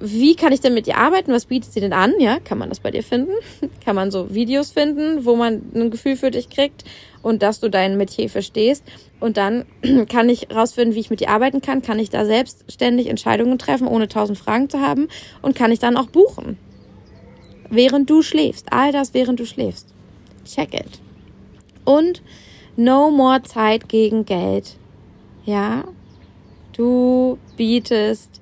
[0.00, 1.30] wie kann ich denn mit ihr arbeiten?
[1.30, 2.14] Was bietet sie denn an?
[2.18, 3.32] Ja, kann man das bei dir finden?
[3.84, 6.84] Kann man so Videos finden, wo man ein Gefühl für dich kriegt
[7.22, 8.82] und dass du dein Metier verstehst?
[9.20, 9.66] Und dann
[10.08, 11.82] kann ich rausfinden, wie ich mit ihr arbeiten kann.
[11.82, 15.08] Kann ich da selbstständig Entscheidungen treffen, ohne tausend Fragen zu haben?
[15.42, 16.56] Und kann ich dann auch buchen?
[17.68, 18.72] Während du schläfst.
[18.72, 19.88] All das, während du schläfst.
[20.46, 21.00] Check it.
[21.84, 22.22] Und
[22.76, 24.76] no more Zeit gegen Geld.
[25.44, 25.84] Ja,
[26.72, 28.40] du bietest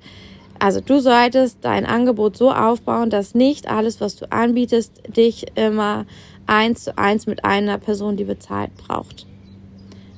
[0.59, 6.05] Also du solltest dein Angebot so aufbauen, dass nicht alles, was du anbietest, dich immer
[6.47, 9.25] eins zu eins mit einer Person, die bezahlt, braucht.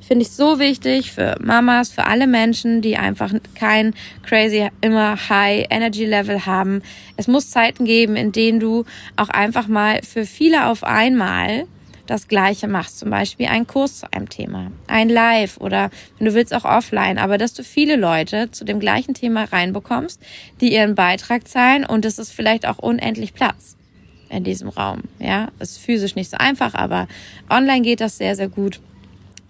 [0.01, 5.67] Finde ich so wichtig für Mamas, für alle Menschen, die einfach kein crazy, immer high
[5.69, 6.81] Energy Level haben.
[7.17, 8.83] Es muss Zeiten geben, in denen du
[9.15, 11.65] auch einfach mal für viele auf einmal
[12.11, 12.99] das Gleiche machst.
[12.99, 17.17] Zum Beispiel einen Kurs zu einem Thema, ein Live oder wenn du willst auch offline,
[17.17, 20.21] aber dass du viele Leute zu dem gleichen Thema reinbekommst,
[20.59, 23.77] die ihren Beitrag zahlen und es ist vielleicht auch unendlich Platz
[24.29, 25.03] in diesem Raum.
[25.19, 27.07] Ja, ist physisch nicht so einfach, aber
[27.49, 28.81] online geht das sehr, sehr gut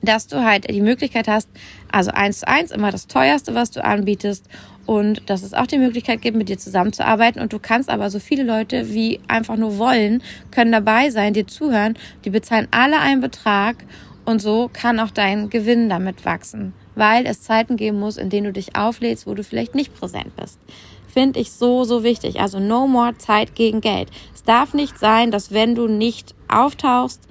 [0.01, 1.49] dass du halt die Möglichkeit hast,
[1.91, 4.47] also eins zu eins immer das teuerste, was du anbietest
[4.85, 8.19] und dass es auch die Möglichkeit gibt, mit dir zusammenzuarbeiten und du kannst aber so
[8.19, 13.21] viele Leute wie einfach nur wollen, können dabei sein, dir zuhören, die bezahlen alle einen
[13.21, 13.85] Betrag
[14.25, 18.47] und so kann auch dein Gewinn damit wachsen, weil es Zeiten geben muss, in denen
[18.47, 20.59] du dich auflädst, wo du vielleicht nicht präsent bist.
[21.07, 22.39] Finde ich so, so wichtig.
[22.39, 24.09] Also no more Zeit gegen Geld.
[24.33, 27.21] Es darf nicht sein, dass wenn du nicht auftauchst,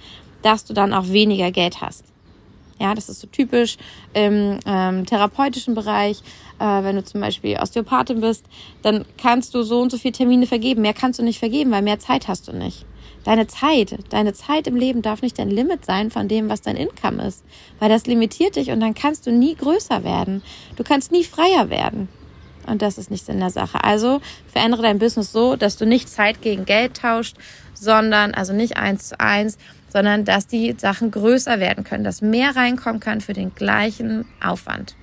[0.42, 2.09] dass du dann auch weniger Geld hast.
[2.80, 3.76] Ja, das ist so typisch
[4.14, 6.22] im ähm, therapeutischen Bereich.
[6.58, 8.46] Äh, wenn du zum Beispiel Osteopathin bist,
[8.80, 10.80] dann kannst du so und so viele Termine vergeben.
[10.80, 12.86] Mehr kannst du nicht vergeben, weil mehr Zeit hast du nicht.
[13.24, 16.76] Deine Zeit, deine Zeit im Leben darf nicht dein Limit sein von dem, was dein
[16.76, 17.44] Income ist,
[17.78, 20.42] weil das limitiert dich und dann kannst du nie größer werden.
[20.76, 22.08] Du kannst nie freier werden.
[22.66, 23.84] Und das ist nichts in der Sache.
[23.84, 27.36] Also verändere dein Business so, dass du nicht Zeit gegen Geld tauscht,
[27.74, 29.58] sondern also nicht eins zu eins,
[29.92, 34.96] sondern dass die Sachen größer werden können, dass mehr reinkommen kann für den gleichen Aufwand.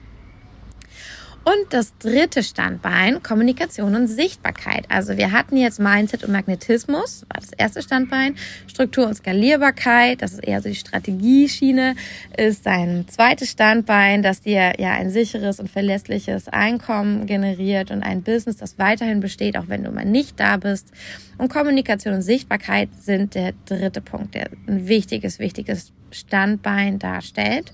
[1.48, 4.84] Und das dritte Standbein, Kommunikation und Sichtbarkeit.
[4.90, 8.36] Also wir hatten jetzt Mindset und Magnetismus, war das erste Standbein.
[8.68, 11.96] Struktur und Skalierbarkeit, das ist eher so die Strategieschiene,
[12.36, 18.24] ist ein zweites Standbein, das dir ja ein sicheres und verlässliches Einkommen generiert und ein
[18.24, 20.92] Business, das weiterhin besteht, auch wenn du mal nicht da bist.
[21.38, 27.72] Und Kommunikation und Sichtbarkeit sind der dritte Punkt, der ein wichtiges, wichtiges Standbein darstellt.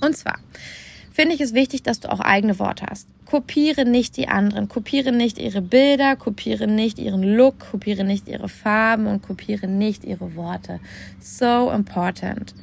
[0.00, 0.40] Und zwar,
[1.12, 3.06] finde ich es wichtig, dass du auch eigene Worte hast.
[3.26, 8.48] Kopiere nicht die anderen, kopiere nicht ihre Bilder, kopiere nicht ihren Look, kopiere nicht ihre
[8.48, 10.80] Farben und kopiere nicht ihre Worte.
[11.20, 12.54] So important.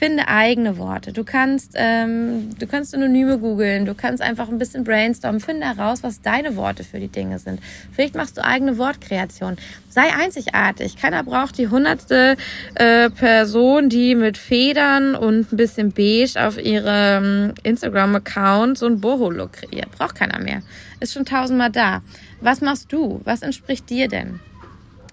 [0.00, 1.12] Finde eigene Worte.
[1.12, 6.02] Du kannst, ähm, du kannst Synonyme googeln, du kannst einfach ein bisschen brainstormen, finde heraus,
[6.02, 7.60] was deine Worte für die Dinge sind.
[7.92, 9.58] Vielleicht machst du eigene Wortkreation.
[9.90, 10.96] Sei einzigartig.
[10.96, 12.38] Keiner braucht die hundertste
[12.76, 19.52] äh, Person, die mit Federn und ein bisschen beige auf ihrem Instagram-Account so ein Boho-Look
[19.52, 19.90] kreiert.
[19.90, 20.62] Braucht keiner mehr.
[21.00, 22.00] Ist schon tausendmal da.
[22.40, 23.20] Was machst du?
[23.24, 24.40] Was entspricht dir denn?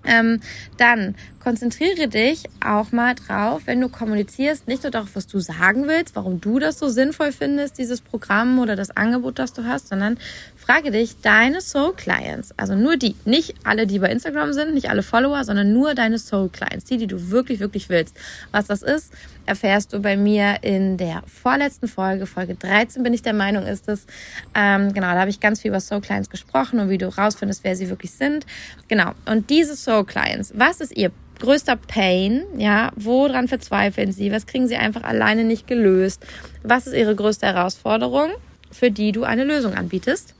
[0.05, 0.41] Ähm,
[0.77, 5.87] dann konzentriere dich auch mal drauf, wenn du kommunizierst, nicht nur darauf, was du sagen
[5.87, 9.87] willst, warum du das so sinnvoll findest, dieses Programm oder das Angebot, das du hast,
[9.87, 10.19] sondern
[10.67, 14.89] frage dich deine Soul Clients, also nur die, nicht alle, die bei Instagram sind, nicht
[14.89, 18.17] alle Follower, sondern nur deine Soul Clients, die, die du wirklich, wirklich willst.
[18.51, 19.13] Was das ist,
[19.45, 23.87] erfährst du bei mir in der vorletzten Folge, Folge 13 bin ich der Meinung, ist
[23.87, 24.07] es.
[24.53, 27.63] Ähm, genau, da habe ich ganz viel über Soul Clients gesprochen und wie du rausfindest,
[27.63, 28.45] wer sie wirklich sind.
[28.89, 29.11] Genau.
[29.25, 34.67] Und diese Soul Clients, was ist ihr größter Pain, ja, woran verzweifeln sie, was kriegen
[34.67, 36.25] sie einfach alleine nicht gelöst,
[36.63, 38.31] was ist ihre größte Herausforderung,
[38.69, 40.33] für die du eine Lösung anbietest.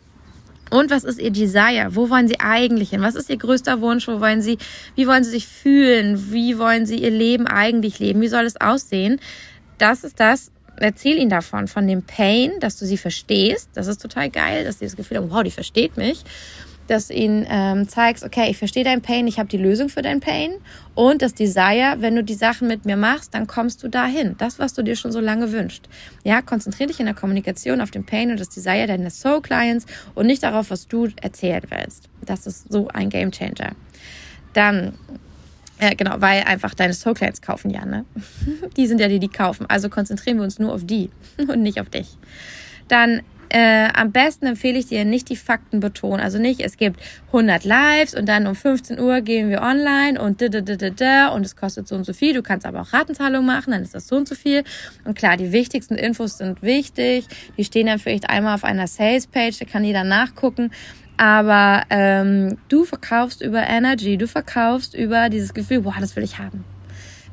[0.70, 1.90] Und was ist ihr Desire?
[1.92, 3.02] Wo wollen sie eigentlich hin?
[3.02, 4.08] Was ist ihr größter Wunsch?
[4.08, 4.58] Wo wollen sie,
[4.96, 6.32] wie wollen sie sich fühlen?
[6.32, 8.22] Wie wollen sie ihr Leben eigentlich leben?
[8.22, 9.20] Wie soll es aussehen?
[9.78, 13.70] Das ist das, erzähl ihnen davon, von dem Pain, dass du sie verstehst.
[13.76, 16.24] Das ist total geil, dass sie das Gefühl haben, wow, die versteht mich
[16.88, 20.02] dass du ihnen ähm, zeigst, okay, ich verstehe dein Pain, ich habe die Lösung für
[20.02, 20.52] dein Pain
[20.96, 24.36] und das Desire, wenn du die Sachen mit mir machst, dann kommst du dahin.
[24.38, 25.88] Das, was du dir schon so lange wünschst.
[26.24, 29.86] Ja, konzentriere dich in der Kommunikation auf den Pain und das Desire deiner Soul Clients
[30.16, 32.10] und nicht darauf, was du erzählen willst.
[32.26, 33.74] Das ist so ein Game Changer.
[34.54, 34.94] Dann
[35.80, 38.06] äh, genau, weil einfach deine Soul Clients kaufen ja, ne?
[38.78, 39.66] die sind ja die, die kaufen.
[39.70, 42.18] Also konzentrieren wir uns nur auf die und nicht auf dich.
[42.88, 46.22] Dann äh, am besten empfehle ich dir nicht die Fakten betonen.
[46.22, 50.42] Also nicht, es gibt 100 Lives und dann um 15 Uhr gehen wir online und
[50.42, 52.34] da, da, da, da, da und es kostet so und so viel.
[52.34, 54.64] Du kannst aber auch Ratenzahlung machen, dann ist das so und so viel.
[55.06, 57.26] Und klar, die wichtigsten Infos sind wichtig.
[57.58, 60.72] Die stehen dann vielleicht einmal auf einer Sales-Page, da kann jeder nachgucken.
[61.18, 66.38] Aber ähm, du verkaufst über Energy, du verkaufst über dieses Gefühl, boah, das will ich
[66.38, 66.64] haben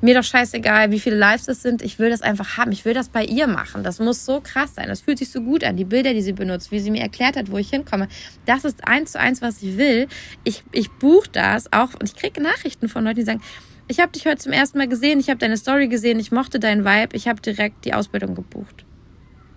[0.05, 1.83] mir doch scheißegal, wie viele Lives das sind.
[1.83, 2.73] Ich will das einfach haben.
[2.73, 3.83] Ich will das bei ihr machen.
[3.83, 4.89] Das muss so krass sein.
[4.89, 5.77] Das fühlt sich so gut an.
[5.77, 8.09] Die Bilder, die sie benutzt, wie sie mir erklärt hat, wo ich hinkomme.
[8.45, 10.07] Das ist eins zu eins, was ich will.
[10.45, 13.43] Ich, ich buche das auch und ich kriege Nachrichten von Leuten, die sagen,
[13.89, 16.59] ich habe dich heute zum ersten Mal gesehen, ich habe deine Story gesehen, ich mochte
[16.59, 18.85] deinen Vibe, ich habe direkt die Ausbildung gebucht.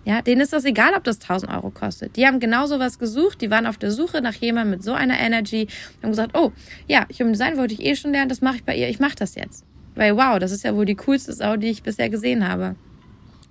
[0.07, 2.15] Ja, denen ist das egal, ob das 1000 Euro kostet.
[2.15, 3.41] Die haben genau sowas gesucht.
[3.41, 5.67] Die waren auf der Suche nach jemandem mit so einer Energy.
[6.01, 6.53] Haben gesagt, oh,
[6.87, 8.29] ja, Human Design wollte ich eh schon lernen.
[8.29, 8.87] Das mache ich bei ihr.
[8.87, 9.66] Ich mache das jetzt.
[9.97, 12.75] Weil wow, das ist ja wohl die coolste Sau, die ich bisher gesehen habe.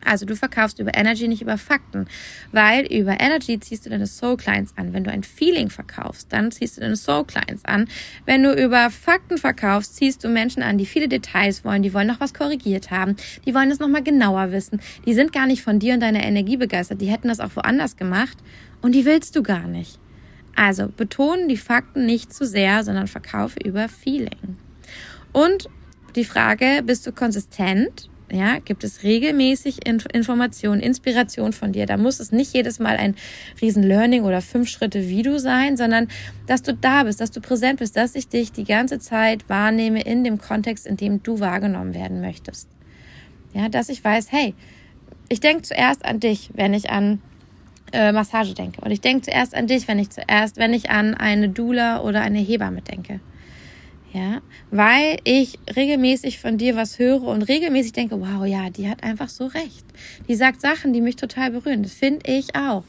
[0.05, 2.07] Also du verkaufst über Energy, nicht über Fakten,
[2.53, 4.93] weil über Energy ziehst du deine Soul Clients an.
[4.93, 7.89] Wenn du ein Feeling verkaufst, dann ziehst du deine Soul Clients an.
[8.25, 12.07] Wenn du über Fakten verkaufst, ziehst du Menschen an, die viele Details wollen, die wollen
[12.07, 14.81] noch was korrigiert haben, die wollen es nochmal genauer wissen.
[15.07, 17.97] Die sind gar nicht von dir und deiner Energie begeistert, die hätten das auch woanders
[17.97, 18.39] gemacht
[18.83, 19.99] und die willst du gar nicht.
[20.55, 24.57] Also betonen die Fakten nicht zu sehr, sondern verkaufe über Feeling.
[25.33, 25.69] Und
[26.17, 28.09] die Frage, bist du konsistent?
[28.31, 31.87] Ja, gibt es regelmäßig Informationen, Inspiration von dir.
[31.87, 33.15] Da muss es nicht jedes Mal ein
[33.61, 36.09] riesen Learning oder fünf Schritte wie du sein, sondern
[36.49, 40.03] dass du da bist, dass du präsent bist, dass ich dich die ganze Zeit wahrnehme
[40.03, 42.69] in dem Kontext, in dem du wahrgenommen werden möchtest.
[43.55, 44.55] Ja, dass ich weiß, hey,
[45.29, 47.23] ich denke zuerst an dich, wenn ich an
[47.93, 48.81] äh, Massage denke.
[48.81, 52.23] Und ich denke zuerst an dich, wenn ich zuerst, wenn ich an eine Doula oder
[52.23, 53.21] eine Hebamme denke
[54.17, 54.41] ja,
[54.71, 59.29] weil ich regelmäßig von dir was höre und regelmäßig denke, wow, ja, die hat einfach
[59.29, 59.85] so recht.
[60.27, 61.83] Die sagt Sachen, die mich total berühren.
[61.83, 62.83] Das finde ich auch.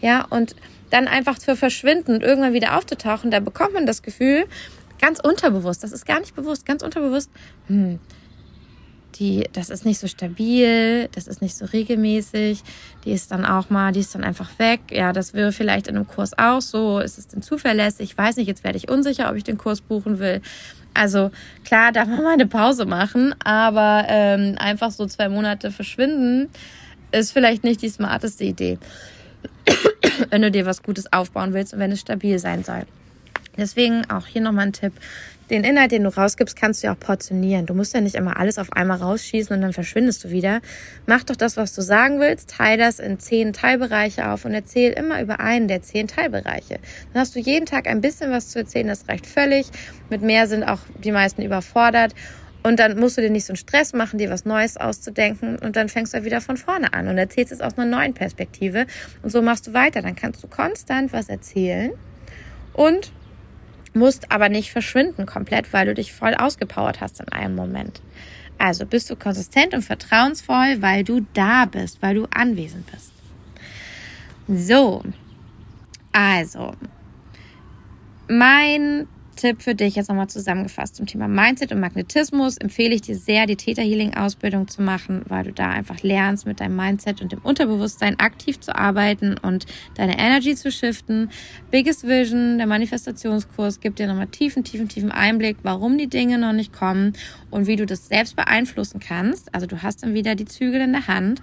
[0.00, 0.56] Ja, und
[0.90, 4.46] dann einfach zu verschwinden und irgendwann wieder aufzutauchen, da bekommt man das Gefühl,
[5.00, 7.30] ganz unterbewusst, das ist gar nicht bewusst, ganz unterbewusst,
[7.68, 8.00] hm,
[9.16, 12.62] die, das ist nicht so stabil, das ist nicht so regelmäßig,
[13.04, 14.80] die ist dann auch mal, die ist dann einfach weg.
[14.90, 16.98] Ja, das wäre vielleicht in einem Kurs auch so.
[16.98, 18.10] Ist es denn zuverlässig?
[18.10, 20.40] Ich weiß nicht, jetzt werde ich unsicher, ob ich den Kurs buchen will.
[20.94, 21.30] Also
[21.64, 26.48] klar, darf man mal eine Pause machen, aber ähm, einfach so zwei Monate verschwinden
[27.10, 28.78] ist vielleicht nicht die smarteste Idee,
[30.30, 32.86] wenn du dir was Gutes aufbauen willst und wenn es stabil sein soll.
[33.56, 34.92] Deswegen auch hier nochmal ein Tipp
[35.50, 37.66] den Inhalt, den du rausgibst, kannst du ja auch portionieren.
[37.66, 40.60] Du musst ja nicht immer alles auf einmal rausschießen und dann verschwindest du wieder.
[41.06, 44.92] Mach doch das, was du sagen willst, teile das in zehn Teilbereiche auf und erzähl
[44.92, 46.78] immer über einen der zehn Teilbereiche.
[47.12, 49.66] Dann hast du jeden Tag ein bisschen was zu erzählen, das reicht völlig.
[50.10, 52.14] Mit mehr sind auch die meisten überfordert.
[52.62, 55.58] Und dann musst du dir nicht so einen Stress machen, dir was Neues auszudenken.
[55.58, 58.86] Und dann fängst du wieder von vorne an und erzählst es aus einer neuen Perspektive.
[59.22, 60.00] Und so machst du weiter.
[60.00, 61.92] Dann kannst du konstant was erzählen.
[62.72, 63.12] Und
[63.94, 68.00] musst aber nicht verschwinden komplett, weil du dich voll ausgepowert hast in einem Moment.
[68.58, 73.12] Also bist du konsistent und vertrauensvoll, weil du da bist, weil du anwesend bist.
[74.46, 75.02] So,
[76.12, 76.74] also,
[78.28, 83.16] mein Tipp für dich jetzt nochmal zusammengefasst zum Thema Mindset und Magnetismus empfehle ich dir
[83.16, 87.20] sehr, die Theta Healing Ausbildung zu machen, weil du da einfach lernst, mit deinem Mindset
[87.20, 91.30] und dem Unterbewusstsein aktiv zu arbeiten und deine Energy zu shiften.
[91.70, 96.52] Biggest Vision, der Manifestationskurs, gibt dir nochmal tiefen, tiefen, tiefen Einblick, warum die Dinge noch
[96.52, 97.12] nicht kommen
[97.50, 99.54] und wie du das selbst beeinflussen kannst.
[99.54, 101.40] Also du hast dann wieder die Zügel in der Hand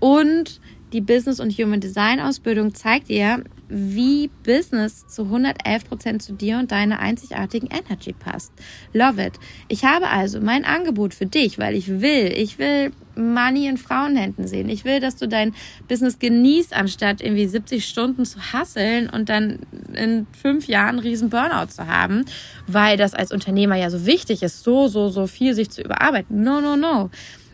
[0.00, 0.60] und
[0.96, 6.58] die Business- und Human Design Ausbildung zeigt dir, wie Business zu 111 Prozent zu dir
[6.58, 8.50] und deiner einzigartigen Energy passt.
[8.94, 9.34] Love it.
[9.68, 14.46] Ich habe also mein Angebot für dich, weil ich will, ich will Money in Frauenhänden
[14.48, 14.70] sehen.
[14.70, 15.54] Ich will, dass du dein
[15.86, 19.58] Business genießt, anstatt irgendwie 70 Stunden zu hasseln und dann
[19.92, 22.24] in fünf Jahren einen riesen Burnout zu haben,
[22.66, 26.42] weil das als Unternehmer ja so wichtig ist, so, so, so viel sich zu überarbeiten.
[26.42, 27.10] No, no, no.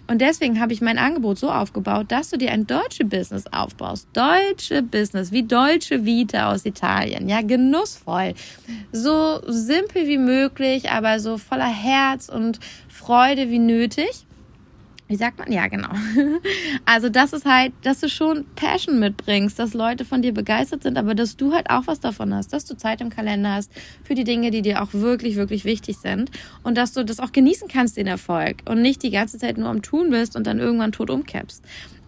[0.07, 4.09] Und deswegen habe ich mein Angebot so aufgebaut, dass du dir ein deutsche Business aufbaust.
[4.13, 7.29] Deutsche Business, wie deutsche Vita aus Italien.
[7.29, 8.35] Ja, genussvoll.
[8.91, 14.27] So simpel wie möglich, aber so voller Herz und Freude wie nötig
[15.09, 15.53] wie sagt man?
[15.53, 15.91] Ja, genau.
[16.85, 20.99] Also das ist halt, dass du schon Passion mitbringst, dass Leute von dir begeistert sind,
[20.99, 23.71] aber dass du halt auch was davon hast, dass du Zeit im Kalender hast
[24.05, 26.31] für die Dinge, die dir auch wirklich, wirklich wichtig sind
[26.63, 29.69] und dass du das auch genießen kannst, den Erfolg und nicht die ganze Zeit nur
[29.69, 31.63] am Tun bist und dann irgendwann tot umkippst.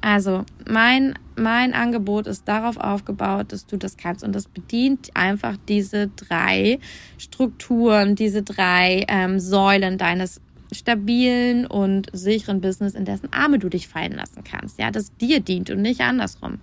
[0.05, 5.57] Also mein, mein Angebot ist darauf aufgebaut, dass du das kannst und das bedient einfach
[5.67, 6.79] diese drei
[7.17, 10.43] Strukturen, diese drei ähm, Säulen deines
[10.75, 14.79] stabilen und sicheren Business, in dessen Arme du dich fallen lassen kannst.
[14.79, 16.59] Ja, das dir dient und nicht andersrum.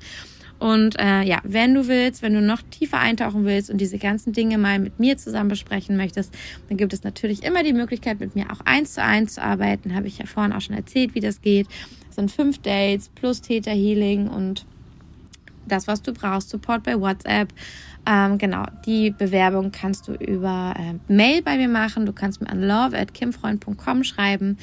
[0.62, 4.32] Und äh, ja, wenn du willst, wenn du noch tiefer eintauchen willst und diese ganzen
[4.32, 6.32] Dinge mal mit mir zusammen besprechen möchtest,
[6.70, 9.96] dann gibt es natürlich immer die Möglichkeit, mit mir auch eins zu eins zu arbeiten.
[9.96, 11.66] Habe ich ja vorhin auch schon erzählt, wie das geht.
[12.06, 14.68] Das sind fünf Dates plus Theta Healing und
[15.68, 17.50] das, was du brauchst, Support bei WhatsApp.
[18.08, 22.06] Ähm, genau, die Bewerbung kannst du über äh, Mail bei mir machen.
[22.06, 24.58] Du kannst mir an love.kimfreund.com schreiben.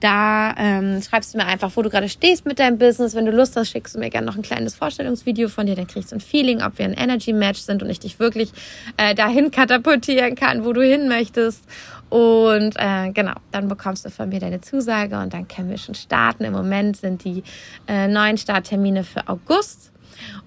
[0.00, 3.14] Da ähm, schreibst du mir einfach, wo du gerade stehst mit deinem Business.
[3.14, 5.76] Wenn du Lust hast, schickst du mir gerne noch ein kleines Vorstellungsvideo von dir.
[5.76, 8.52] Dann kriegst du ein Feeling, ob wir ein Energy Match sind und ich dich wirklich
[8.98, 11.64] äh, dahin katapultieren kann, wo du hin möchtest.
[12.10, 15.94] Und äh, genau, dann bekommst du von mir deine Zusage und dann können wir schon
[15.94, 16.44] starten.
[16.44, 17.42] Im Moment sind die
[17.88, 19.93] äh, neuen Starttermine für August.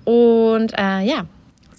[0.03, 1.25] Und äh, ja,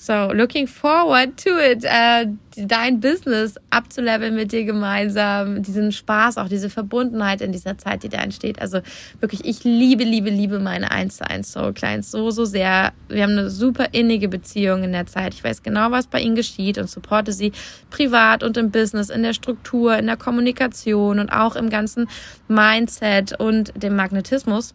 [0.08, 6.48] so, looking forward to it, äh, dein Business abzuleveln mit dir gemeinsam, diesen Spaß, auch
[6.48, 8.58] diese Verbundenheit in dieser Zeit, die da entsteht.
[8.62, 8.80] Also
[9.20, 12.92] wirklich, ich liebe, liebe, liebe meine 1 zu 1 Soul Clients so, so sehr.
[13.08, 15.34] Wir haben eine super innige Beziehung in der Zeit.
[15.34, 17.52] Ich weiß genau, was bei ihnen geschieht und supporte sie
[17.90, 22.08] privat und im Business, in der Struktur, in der Kommunikation und auch im ganzen
[22.46, 24.74] Mindset und dem Magnetismus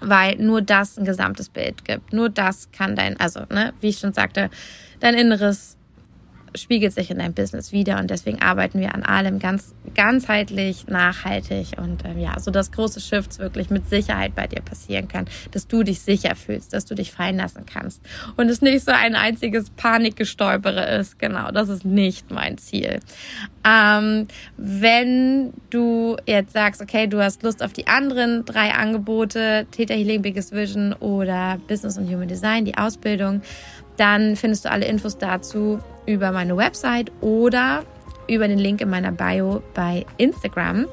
[0.00, 2.12] weil nur das ein gesamtes Bild gibt.
[2.12, 4.50] Nur das kann dein, also, ne, wie ich schon sagte,
[5.00, 5.76] dein Inneres
[6.54, 11.78] spiegelt sich in deinem Business wieder und deswegen arbeiten wir an allem ganz ganzheitlich, nachhaltig
[11.78, 15.66] und ähm, ja, so dass große Shifts wirklich mit Sicherheit bei dir passieren kann, dass
[15.66, 18.00] du dich sicher fühlst, dass du dich fallen lassen kannst
[18.36, 21.18] und es nicht so ein einziges Panikgestolpere ist.
[21.18, 23.00] Genau, das ist nicht mein Ziel.
[23.66, 29.94] Ähm, wenn du jetzt sagst, okay, du hast Lust auf die anderen drei Angebote, Theta
[29.94, 33.42] Healing, Biggest Vision oder Business und Human Design, die Ausbildung,
[33.96, 37.84] dann findest du alle Infos dazu über meine Website oder
[38.28, 40.86] über den Link in meiner Bio bei Instagram.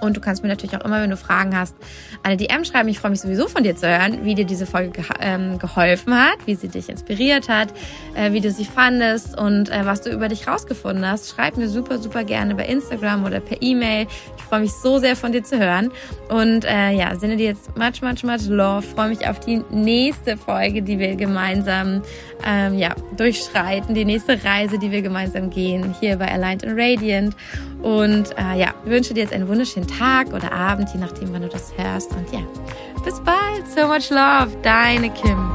[0.00, 1.74] Und du kannst mir natürlich auch immer, wenn du Fragen hast,
[2.22, 2.88] eine DM schreiben.
[2.88, 6.14] Ich freue mich sowieso von dir zu hören, wie dir diese Folge ge ähm, geholfen
[6.14, 7.72] hat, wie sie dich inspiriert hat,
[8.14, 11.28] äh, wie du sie fandest und äh, was du über dich rausgefunden hast.
[11.28, 14.06] Schreib mir super, super gerne bei Instagram oder per E-Mail.
[14.36, 15.90] Ich freue mich so sehr von dir zu hören.
[16.28, 18.82] Und äh, ja, sende dir jetzt much, much, much love.
[18.82, 22.02] Freue mich auf die nächste Folge, die wir gemeinsam
[22.44, 27.36] ähm, ja, durchschreiten, die nächste Reise, die wir gemeinsam gehen, hier bei Aligned and Radiant.
[27.82, 31.48] Und äh, ja, wünsche dir jetzt einen wunderschönen Tag oder Abend, je nachdem, wann du
[31.48, 32.10] das hörst.
[32.12, 32.40] Und ja,
[33.04, 33.66] bis bald.
[33.68, 34.56] So much love.
[34.62, 35.52] Deine Kim.